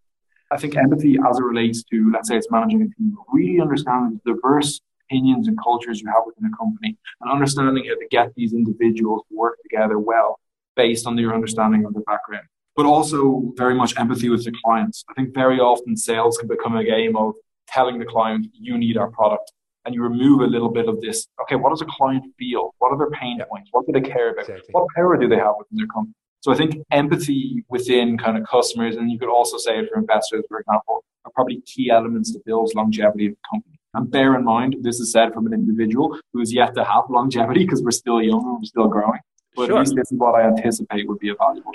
I 0.50 0.56
think 0.56 0.76
empathy 0.76 1.18
as 1.28 1.38
it 1.38 1.44
relates 1.44 1.84
to, 1.84 2.10
let's 2.12 2.28
say 2.28 2.36
it's 2.36 2.50
managing 2.50 2.82
a 2.82 2.88
team, 2.96 3.16
really 3.32 3.60
understanding 3.60 4.20
the 4.24 4.32
diverse 4.32 4.80
opinions 5.06 5.46
and 5.46 5.58
cultures 5.62 6.00
you 6.00 6.08
have 6.08 6.22
within 6.26 6.50
a 6.50 6.56
company 6.56 6.96
and 7.20 7.30
understanding 7.30 7.84
how 7.84 7.94
to 7.94 8.06
get 8.10 8.34
these 8.34 8.52
individuals 8.52 9.22
to 9.28 9.36
work 9.36 9.58
together 9.62 9.98
well 9.98 10.40
based 10.74 11.06
on 11.06 11.18
your 11.18 11.34
understanding 11.34 11.84
of 11.84 11.92
their 11.92 12.02
background. 12.04 12.46
But 12.76 12.86
also 12.86 13.52
very 13.56 13.74
much 13.74 13.92
empathy 13.98 14.30
with 14.30 14.44
the 14.44 14.52
clients. 14.64 15.04
I 15.10 15.14
think 15.14 15.34
very 15.34 15.60
often 15.60 15.96
sales 15.96 16.38
can 16.38 16.48
become 16.48 16.76
a 16.76 16.84
game 16.84 17.16
of 17.16 17.34
telling 17.68 17.98
the 17.98 18.06
client, 18.06 18.46
you 18.52 18.78
need 18.78 18.96
our 18.96 19.10
product 19.10 19.52
and 19.84 19.94
you 19.94 20.02
remove 20.02 20.40
a 20.40 20.46
little 20.46 20.70
bit 20.70 20.88
of 20.88 21.00
this. 21.00 21.26
Okay, 21.42 21.56
what 21.56 21.70
does 21.70 21.80
a 21.80 21.86
client 21.86 22.24
feel? 22.38 22.74
What 22.78 22.92
are 22.92 22.98
their 22.98 23.10
pain 23.10 23.36
yeah. 23.38 23.44
points? 23.44 23.68
What 23.72 23.86
do 23.86 23.92
they 23.92 24.00
care 24.00 24.30
about? 24.30 24.48
Exactly. 24.48 24.72
What 24.72 24.86
power 24.94 25.16
do 25.16 25.28
they 25.28 25.36
have 25.36 25.54
within 25.58 25.78
their 25.78 25.86
company? 25.86 26.14
So 26.40 26.52
I 26.52 26.56
think 26.56 26.76
empathy 26.90 27.64
within 27.68 28.16
kind 28.16 28.38
of 28.38 28.46
customers, 28.46 28.96
and 28.96 29.10
you 29.10 29.18
could 29.18 29.28
also 29.28 29.58
say 29.58 29.78
it 29.78 29.90
for 29.92 29.98
investors, 29.98 30.44
for 30.48 30.60
example, 30.60 31.04
are 31.24 31.30
probably 31.34 31.60
key 31.62 31.90
elements 31.90 32.32
that 32.32 32.44
builds 32.46 32.74
longevity 32.74 33.26
of 33.26 33.32
the 33.32 33.38
company. 33.50 33.78
And 33.92 34.10
bear 34.10 34.36
in 34.36 34.44
mind, 34.44 34.76
this 34.80 35.00
is 35.00 35.12
said 35.12 35.34
from 35.34 35.46
an 35.46 35.52
individual 35.52 36.18
who 36.32 36.40
is 36.40 36.52
yet 36.52 36.74
to 36.76 36.84
have 36.84 37.04
longevity 37.10 37.64
because 37.64 37.82
we're 37.82 37.90
still 37.90 38.22
young 38.22 38.42
and 38.42 38.58
we're 38.58 38.64
still 38.64 38.88
growing. 38.88 39.20
But 39.56 39.66
sure. 39.66 39.76
at 39.76 39.80
least 39.80 39.96
this 39.96 40.12
is 40.12 40.18
what 40.18 40.34
I 40.34 40.46
anticipate 40.46 41.08
would 41.08 41.18
be 41.18 41.30
a 41.30 41.34
valuable. 41.34 41.72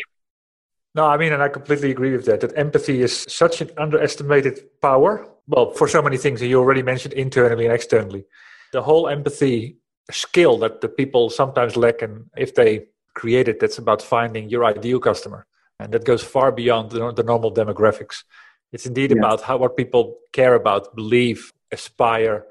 No, 0.96 1.06
I 1.06 1.18
mean, 1.18 1.34
and 1.34 1.44
I 1.44 1.50
completely 1.50 1.91
agree 1.91 2.12
with 2.12 2.26
that. 2.26 2.39
That 2.39 2.58
empathy 2.58 3.02
is 3.02 3.26
such 3.28 3.60
an 3.60 3.70
underestimated 3.78 4.82
power. 4.82 5.28
Well, 5.47 5.71
for 5.71 5.88
so 5.88 6.01
many 6.01 6.17
things, 6.17 6.41
and 6.41 6.49
you 6.49 6.60
already 6.60 6.81
mentioned 6.81 7.13
internally 7.13 7.65
and 7.65 7.73
externally. 7.73 8.25
The 8.71 8.81
whole 8.81 9.08
empathy 9.08 9.77
skill 10.12 10.58
that 10.60 10.81
the 10.81 10.89
people 10.89 11.29
sometimes 11.29 11.75
lack, 11.75 12.01
and 12.01 12.25
if 12.36 12.55
they 12.55 12.86
create 13.13 13.47
it, 13.47 13.60
that's 13.60 13.77
about 13.77 14.01
finding 14.01 14.49
your 14.49 14.65
ideal 14.65 14.99
customer, 14.99 15.45
and 15.79 15.93
that 15.93 16.05
goes 16.05 16.23
far 16.23 16.51
beyond 16.51 16.91
the, 16.91 17.12
the 17.12 17.23
normal 17.23 17.53
demographics. 17.53 18.23
It's 18.73 18.86
indeed 18.86 19.12
about 19.12 19.41
how 19.41 19.58
what 19.58 19.77
people 19.77 20.17
care 20.34 20.55
about, 20.55 20.95
believe, 20.95 21.53
aspire, 21.71 22.45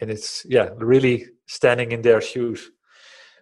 and 0.00 0.10
it's 0.10 0.44
yeah, 0.48 0.70
really 0.76 1.26
standing 1.46 1.92
in 1.92 2.02
their 2.02 2.20
shoes. 2.20 2.70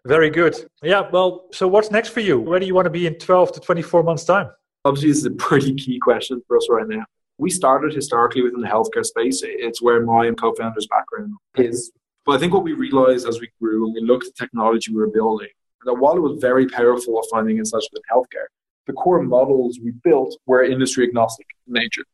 Very 0.04 0.30
good. 0.30 0.56
Yeah. 0.82 1.08
Well, 1.10 1.48
so 1.52 1.68
what's 1.68 1.90
next 1.90 2.10
for 2.10 2.20
you? 2.20 2.40
Where 2.40 2.58
do 2.58 2.66
you 2.66 2.74
want 2.74 2.86
to 2.86 2.90
be 2.90 3.06
in 3.06 3.14
12 3.14 3.52
to 3.52 3.60
24 3.60 4.02
months' 4.02 4.24
time? 4.24 4.50
Obviously, 4.84 5.10
this 5.10 5.18
is 5.18 5.26
a 5.26 5.30
pretty 5.30 5.74
key 5.74 5.98
question 5.98 6.42
for 6.46 6.56
us 6.56 6.66
right 6.68 6.86
now. 6.88 7.04
We 7.42 7.50
started 7.50 7.92
historically 7.92 8.42
within 8.42 8.60
the 8.60 8.68
healthcare 8.68 9.04
space. 9.04 9.42
It's 9.44 9.82
where 9.82 10.00
my 10.06 10.26
and 10.26 10.40
co 10.40 10.54
founder's 10.54 10.86
background 10.86 11.34
is. 11.56 11.90
But 12.24 12.36
I 12.36 12.38
think 12.38 12.54
what 12.54 12.62
we 12.62 12.72
realized 12.72 13.26
as 13.26 13.40
we 13.40 13.50
grew 13.60 13.86
and 13.86 13.94
we 13.94 14.00
looked 14.00 14.26
at 14.26 14.36
the 14.36 14.44
technology 14.44 14.92
we 14.92 14.98
were 14.98 15.10
building, 15.10 15.48
that 15.84 15.94
while 15.94 16.16
it 16.16 16.20
was 16.20 16.40
very 16.40 16.68
powerful 16.68 17.18
of 17.18 17.26
finding 17.32 17.58
insights 17.58 17.88
within 17.92 18.04
healthcare, 18.14 18.46
the 18.86 18.92
core 18.92 19.20
models 19.20 19.80
we 19.82 19.90
built 20.04 20.36
were 20.46 20.62
industry 20.62 21.04
agnostic 21.04 21.48
in 21.66 21.72
nature. 21.72 22.04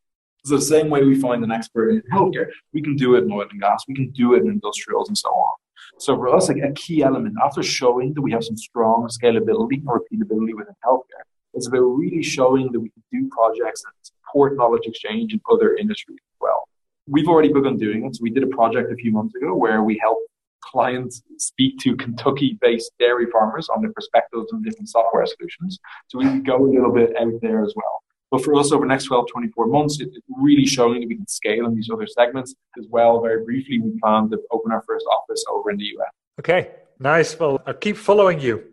So 0.45 0.55
the 0.55 0.63
same 0.63 0.89
way 0.89 1.03
we 1.03 1.13
find 1.13 1.43
an 1.43 1.51
expert 1.51 1.91
in 1.91 2.01
healthcare, 2.11 2.47
we 2.73 2.81
can 2.81 2.95
do 2.95 3.13
it 3.13 3.25
in 3.25 3.31
oil 3.31 3.45
and 3.51 3.61
gas, 3.61 3.83
we 3.87 3.93
can 3.93 4.09
do 4.09 4.33
it 4.33 4.41
in 4.41 4.47
industrials 4.47 5.09
and 5.09 5.17
so 5.17 5.29
on. 5.29 5.53
So 5.99 6.15
for 6.15 6.35
us, 6.35 6.49
like 6.49 6.63
a 6.63 6.71
key 6.71 7.03
element 7.03 7.35
after 7.45 7.61
showing 7.61 8.15
that 8.15 8.21
we 8.23 8.31
have 8.31 8.43
some 8.43 8.57
strong 8.57 9.07
scalability 9.09 9.75
and 9.75 9.87
repeatability 9.87 10.55
within 10.55 10.73
healthcare, 10.83 11.28
it's 11.59 11.67
about 11.67 11.81
really 11.81 12.23
showing 12.23 12.71
that 12.71 12.79
we 12.79 12.89
can 12.89 13.03
do 13.11 13.29
projects 13.29 13.83
and 13.83 13.93
support 14.01 14.55
knowledge 14.55 14.85
exchange 14.85 15.33
in 15.33 15.41
other 15.51 15.75
industries 15.75 16.17
as 16.21 16.37
well. 16.39 16.63
We've 17.05 17.27
already 17.27 17.51
begun 17.51 17.75
doing 17.75 18.05
it. 18.05 18.15
So 18.15 18.21
we 18.23 18.29
did 18.29 18.43
a 18.43 18.47
project 18.47 18.93
a 18.93 18.95
few 18.95 19.11
months 19.11 19.35
ago 19.35 19.53
where 19.55 19.83
we 19.83 19.99
helped 20.01 20.21
clients 20.61 21.21
speak 21.37 21.77
to 21.79 21.97
Kentucky-based 21.97 22.91
dairy 22.97 23.27
farmers 23.29 23.67
on 23.67 23.81
their 23.81 23.91
perspectives 23.91 24.53
on 24.53 24.61
different 24.63 24.87
software 24.87 25.25
solutions. 25.25 25.79
So 26.07 26.19
we 26.19 26.39
go 26.39 26.63
a 26.63 26.69
little 26.69 26.93
bit 26.93 27.13
out 27.19 27.33
there 27.41 27.61
as 27.65 27.73
well. 27.75 28.03
But 28.31 28.43
for 28.43 28.55
us, 28.55 28.71
over 28.71 28.85
the 28.85 28.89
next 28.89 29.05
12, 29.05 29.25
24 29.31 29.67
months, 29.67 29.99
it's 29.99 30.17
really 30.29 30.65
showing 30.65 31.01
that 31.01 31.07
we 31.09 31.15
can 31.15 31.27
scale 31.27 31.65
in 31.65 31.75
these 31.75 31.89
other 31.91 32.07
segments 32.07 32.55
as 32.77 32.85
well. 32.89 33.19
Very 33.21 33.43
briefly, 33.43 33.79
we 33.79 33.99
plan 34.01 34.29
to 34.29 34.39
open 34.51 34.71
our 34.71 34.83
first 34.83 35.05
office 35.11 35.43
over 35.51 35.71
in 35.71 35.77
the 35.77 35.85
US. 35.97 36.11
Okay, 36.39 36.71
nice. 36.99 37.37
Well, 37.37 37.61
I'll 37.65 37.73
keep 37.73 37.97
following 37.97 38.39
you. 38.39 38.63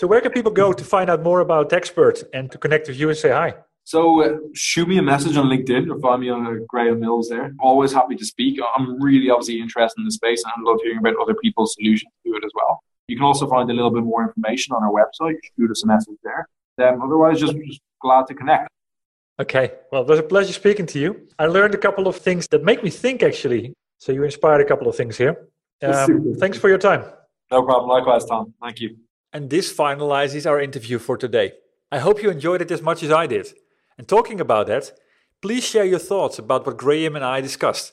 So, 0.00 0.06
where 0.06 0.22
can 0.22 0.32
people 0.32 0.50
go 0.50 0.72
to 0.72 0.82
find 0.82 1.10
out 1.10 1.22
more 1.22 1.40
about 1.40 1.68
Techspert 1.68 2.24
and 2.32 2.50
to 2.52 2.56
connect 2.56 2.88
with 2.88 2.98
you 2.98 3.10
and 3.10 3.18
say 3.18 3.32
hi? 3.32 3.52
So, 3.84 4.24
uh, 4.24 4.38
shoot 4.54 4.88
me 4.88 4.96
a 4.96 5.02
message 5.02 5.36
on 5.36 5.44
LinkedIn 5.44 5.90
or 5.90 6.00
find 6.00 6.22
me 6.22 6.30
on 6.30 6.46
uh, 6.46 6.64
Graham 6.66 7.00
Mills 7.00 7.28
there. 7.28 7.52
Always 7.60 7.92
happy 7.92 8.16
to 8.16 8.24
speak. 8.24 8.58
I'm 8.74 8.98
really 8.98 9.28
obviously 9.28 9.60
interested 9.60 10.00
in 10.00 10.06
the 10.06 10.12
space 10.12 10.42
and 10.42 10.54
I 10.56 10.70
love 10.70 10.80
hearing 10.82 11.00
about 11.00 11.16
other 11.20 11.34
people's 11.34 11.74
solutions 11.74 12.10
to 12.24 12.32
it 12.32 12.42
as 12.42 12.50
well. 12.54 12.82
You 13.08 13.16
can 13.18 13.26
also 13.26 13.46
find 13.46 13.70
a 13.70 13.74
little 13.74 13.90
bit 13.90 14.02
more 14.02 14.22
information 14.26 14.74
on 14.74 14.82
our 14.82 14.90
website. 14.90 15.36
Shoot 15.58 15.70
us 15.70 15.84
a 15.84 15.86
message 15.86 16.16
there. 16.24 16.48
Um, 16.78 17.02
otherwise, 17.02 17.38
just, 17.38 17.54
just 17.66 17.82
glad 18.00 18.26
to 18.28 18.34
connect. 18.34 18.68
Okay. 19.38 19.72
Well, 19.92 20.00
it 20.00 20.08
was 20.08 20.18
a 20.18 20.22
pleasure 20.22 20.54
speaking 20.54 20.86
to 20.86 20.98
you. 20.98 21.28
I 21.38 21.44
learned 21.44 21.74
a 21.74 21.78
couple 21.86 22.08
of 22.08 22.16
things 22.16 22.48
that 22.52 22.64
make 22.64 22.82
me 22.82 22.88
think, 22.88 23.22
actually. 23.22 23.74
So 23.98 24.12
you 24.12 24.24
inspired 24.24 24.62
a 24.62 24.64
couple 24.64 24.88
of 24.88 24.96
things 24.96 25.18
here. 25.18 25.48
Um, 25.82 26.36
thanks 26.38 26.56
for 26.56 26.70
your 26.70 26.78
time. 26.78 27.04
No 27.50 27.62
problem. 27.62 27.90
Likewise, 27.90 28.24
Tom. 28.24 28.54
Thank 28.62 28.80
you. 28.80 28.96
And 29.32 29.48
this 29.48 29.72
finalizes 29.72 30.48
our 30.48 30.60
interview 30.60 30.98
for 30.98 31.16
today. 31.16 31.52
I 31.92 31.98
hope 31.98 32.22
you 32.22 32.30
enjoyed 32.30 32.62
it 32.62 32.70
as 32.70 32.82
much 32.82 33.02
as 33.02 33.12
I 33.12 33.26
did. 33.26 33.48
And 33.96 34.08
talking 34.08 34.40
about 34.40 34.66
that, 34.66 34.92
please 35.40 35.64
share 35.64 35.84
your 35.84 35.98
thoughts 35.98 36.38
about 36.38 36.66
what 36.66 36.76
Graham 36.76 37.16
and 37.16 37.24
I 37.24 37.40
discussed. 37.40 37.92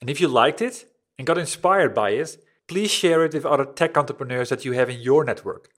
And 0.00 0.10
if 0.10 0.20
you 0.20 0.28
liked 0.28 0.60
it 0.60 0.86
and 1.18 1.26
got 1.26 1.38
inspired 1.38 1.94
by 1.94 2.10
it, 2.10 2.36
please 2.66 2.90
share 2.90 3.24
it 3.24 3.34
with 3.34 3.46
other 3.46 3.64
tech 3.64 3.96
entrepreneurs 3.96 4.48
that 4.48 4.64
you 4.64 4.72
have 4.72 4.90
in 4.90 5.00
your 5.00 5.24
network. 5.24 5.68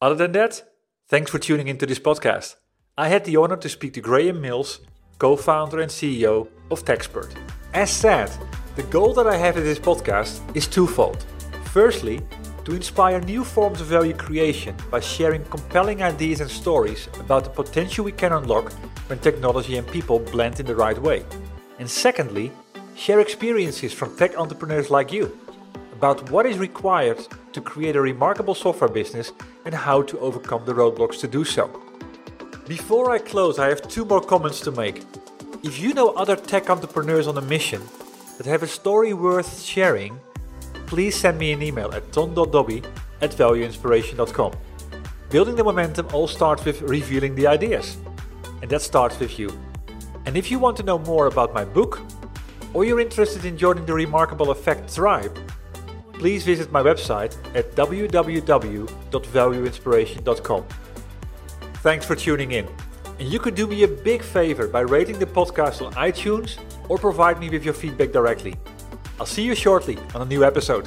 Other 0.00 0.14
than 0.14 0.32
that, 0.32 0.62
thanks 1.08 1.30
for 1.30 1.38
tuning 1.38 1.68
into 1.68 1.86
this 1.86 1.98
podcast. 1.98 2.56
I 2.96 3.08
had 3.08 3.24
the 3.24 3.36
honor 3.36 3.56
to 3.56 3.68
speak 3.68 3.94
to 3.94 4.00
Graham 4.00 4.40
Mills, 4.40 4.80
co 5.18 5.36
founder 5.36 5.80
and 5.80 5.90
CEO 5.90 6.48
of 6.70 6.84
Techspert. 6.84 7.34
As 7.74 7.90
said, 7.90 8.30
the 8.76 8.82
goal 8.84 9.12
that 9.14 9.26
I 9.26 9.36
have 9.36 9.56
in 9.56 9.64
this 9.64 9.78
podcast 9.78 10.40
is 10.56 10.66
twofold. 10.66 11.24
Firstly, 11.72 12.20
to 12.66 12.74
inspire 12.74 13.20
new 13.20 13.44
forms 13.44 13.80
of 13.80 13.86
value 13.86 14.12
creation 14.12 14.74
by 14.90 14.98
sharing 14.98 15.44
compelling 15.44 16.02
ideas 16.02 16.40
and 16.40 16.50
stories 16.50 17.08
about 17.20 17.44
the 17.44 17.50
potential 17.50 18.04
we 18.04 18.10
can 18.10 18.32
unlock 18.32 18.72
when 19.08 19.20
technology 19.20 19.76
and 19.76 19.86
people 19.86 20.18
blend 20.18 20.58
in 20.58 20.66
the 20.66 20.74
right 20.74 21.00
way. 21.00 21.24
And 21.78 21.88
secondly, 21.88 22.50
share 22.96 23.20
experiences 23.20 23.92
from 23.92 24.16
tech 24.16 24.36
entrepreneurs 24.36 24.90
like 24.90 25.12
you 25.12 25.38
about 25.92 26.28
what 26.32 26.44
is 26.44 26.58
required 26.58 27.24
to 27.52 27.60
create 27.60 27.94
a 27.94 28.00
remarkable 28.00 28.54
software 28.54 28.90
business 28.90 29.32
and 29.64 29.72
how 29.72 30.02
to 30.02 30.18
overcome 30.18 30.64
the 30.64 30.74
roadblocks 30.74 31.20
to 31.20 31.28
do 31.28 31.44
so. 31.44 31.70
Before 32.66 33.12
I 33.12 33.18
close, 33.18 33.60
I 33.60 33.68
have 33.68 33.86
two 33.86 34.04
more 34.04 34.20
comments 34.20 34.60
to 34.62 34.72
make. 34.72 35.04
If 35.62 35.78
you 35.78 35.94
know 35.94 36.08
other 36.10 36.34
tech 36.34 36.68
entrepreneurs 36.68 37.28
on 37.28 37.38
a 37.38 37.42
mission 37.42 37.80
that 38.38 38.46
have 38.46 38.64
a 38.64 38.66
story 38.66 39.12
worth 39.12 39.62
sharing, 39.62 40.18
please 40.86 41.16
send 41.16 41.38
me 41.38 41.52
an 41.52 41.62
email 41.62 41.90
at 41.92 42.12
ton.dobbe 42.12 42.84
at 43.20 43.30
valueinspiration.com. 43.30 44.52
Building 45.30 45.56
the 45.56 45.64
momentum 45.64 46.06
all 46.12 46.28
starts 46.28 46.64
with 46.64 46.82
revealing 46.82 47.34
the 47.34 47.46
ideas, 47.46 47.96
and 48.62 48.70
that 48.70 48.82
starts 48.82 49.18
with 49.18 49.38
you. 49.38 49.50
And 50.24 50.36
if 50.36 50.50
you 50.50 50.58
want 50.58 50.76
to 50.78 50.82
know 50.82 50.98
more 50.98 51.26
about 51.26 51.54
my 51.54 51.64
book, 51.64 52.00
or 52.74 52.84
you're 52.84 53.00
interested 53.00 53.44
in 53.44 53.56
joining 53.56 53.86
the 53.86 53.94
Remarkable 53.94 54.50
Effect 54.50 54.92
tribe, 54.94 55.38
please 56.12 56.44
visit 56.44 56.72
my 56.72 56.82
website 56.82 57.36
at 57.54 57.70
www.valueinspiration.com. 57.72 60.64
Thanks 61.74 62.06
for 62.06 62.16
tuning 62.16 62.52
in. 62.52 62.66
And 63.18 63.28
you 63.28 63.38
could 63.38 63.54
do 63.54 63.66
me 63.66 63.82
a 63.84 63.88
big 63.88 64.22
favor 64.22 64.68
by 64.68 64.80
rating 64.80 65.18
the 65.18 65.26
podcast 65.26 65.84
on 65.84 65.92
iTunes 65.94 66.58
or 66.88 66.98
provide 66.98 67.38
me 67.38 67.48
with 67.48 67.64
your 67.64 67.74
feedback 67.74 68.12
directly. 68.12 68.54
I'll 69.18 69.26
see 69.26 69.42
you 69.42 69.54
shortly 69.54 69.98
on 70.14 70.22
a 70.22 70.24
new 70.24 70.44
episode. 70.44 70.86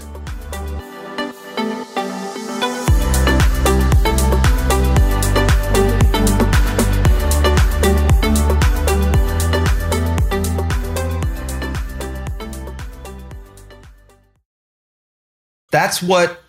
That's 15.71 16.01
what 16.01 16.41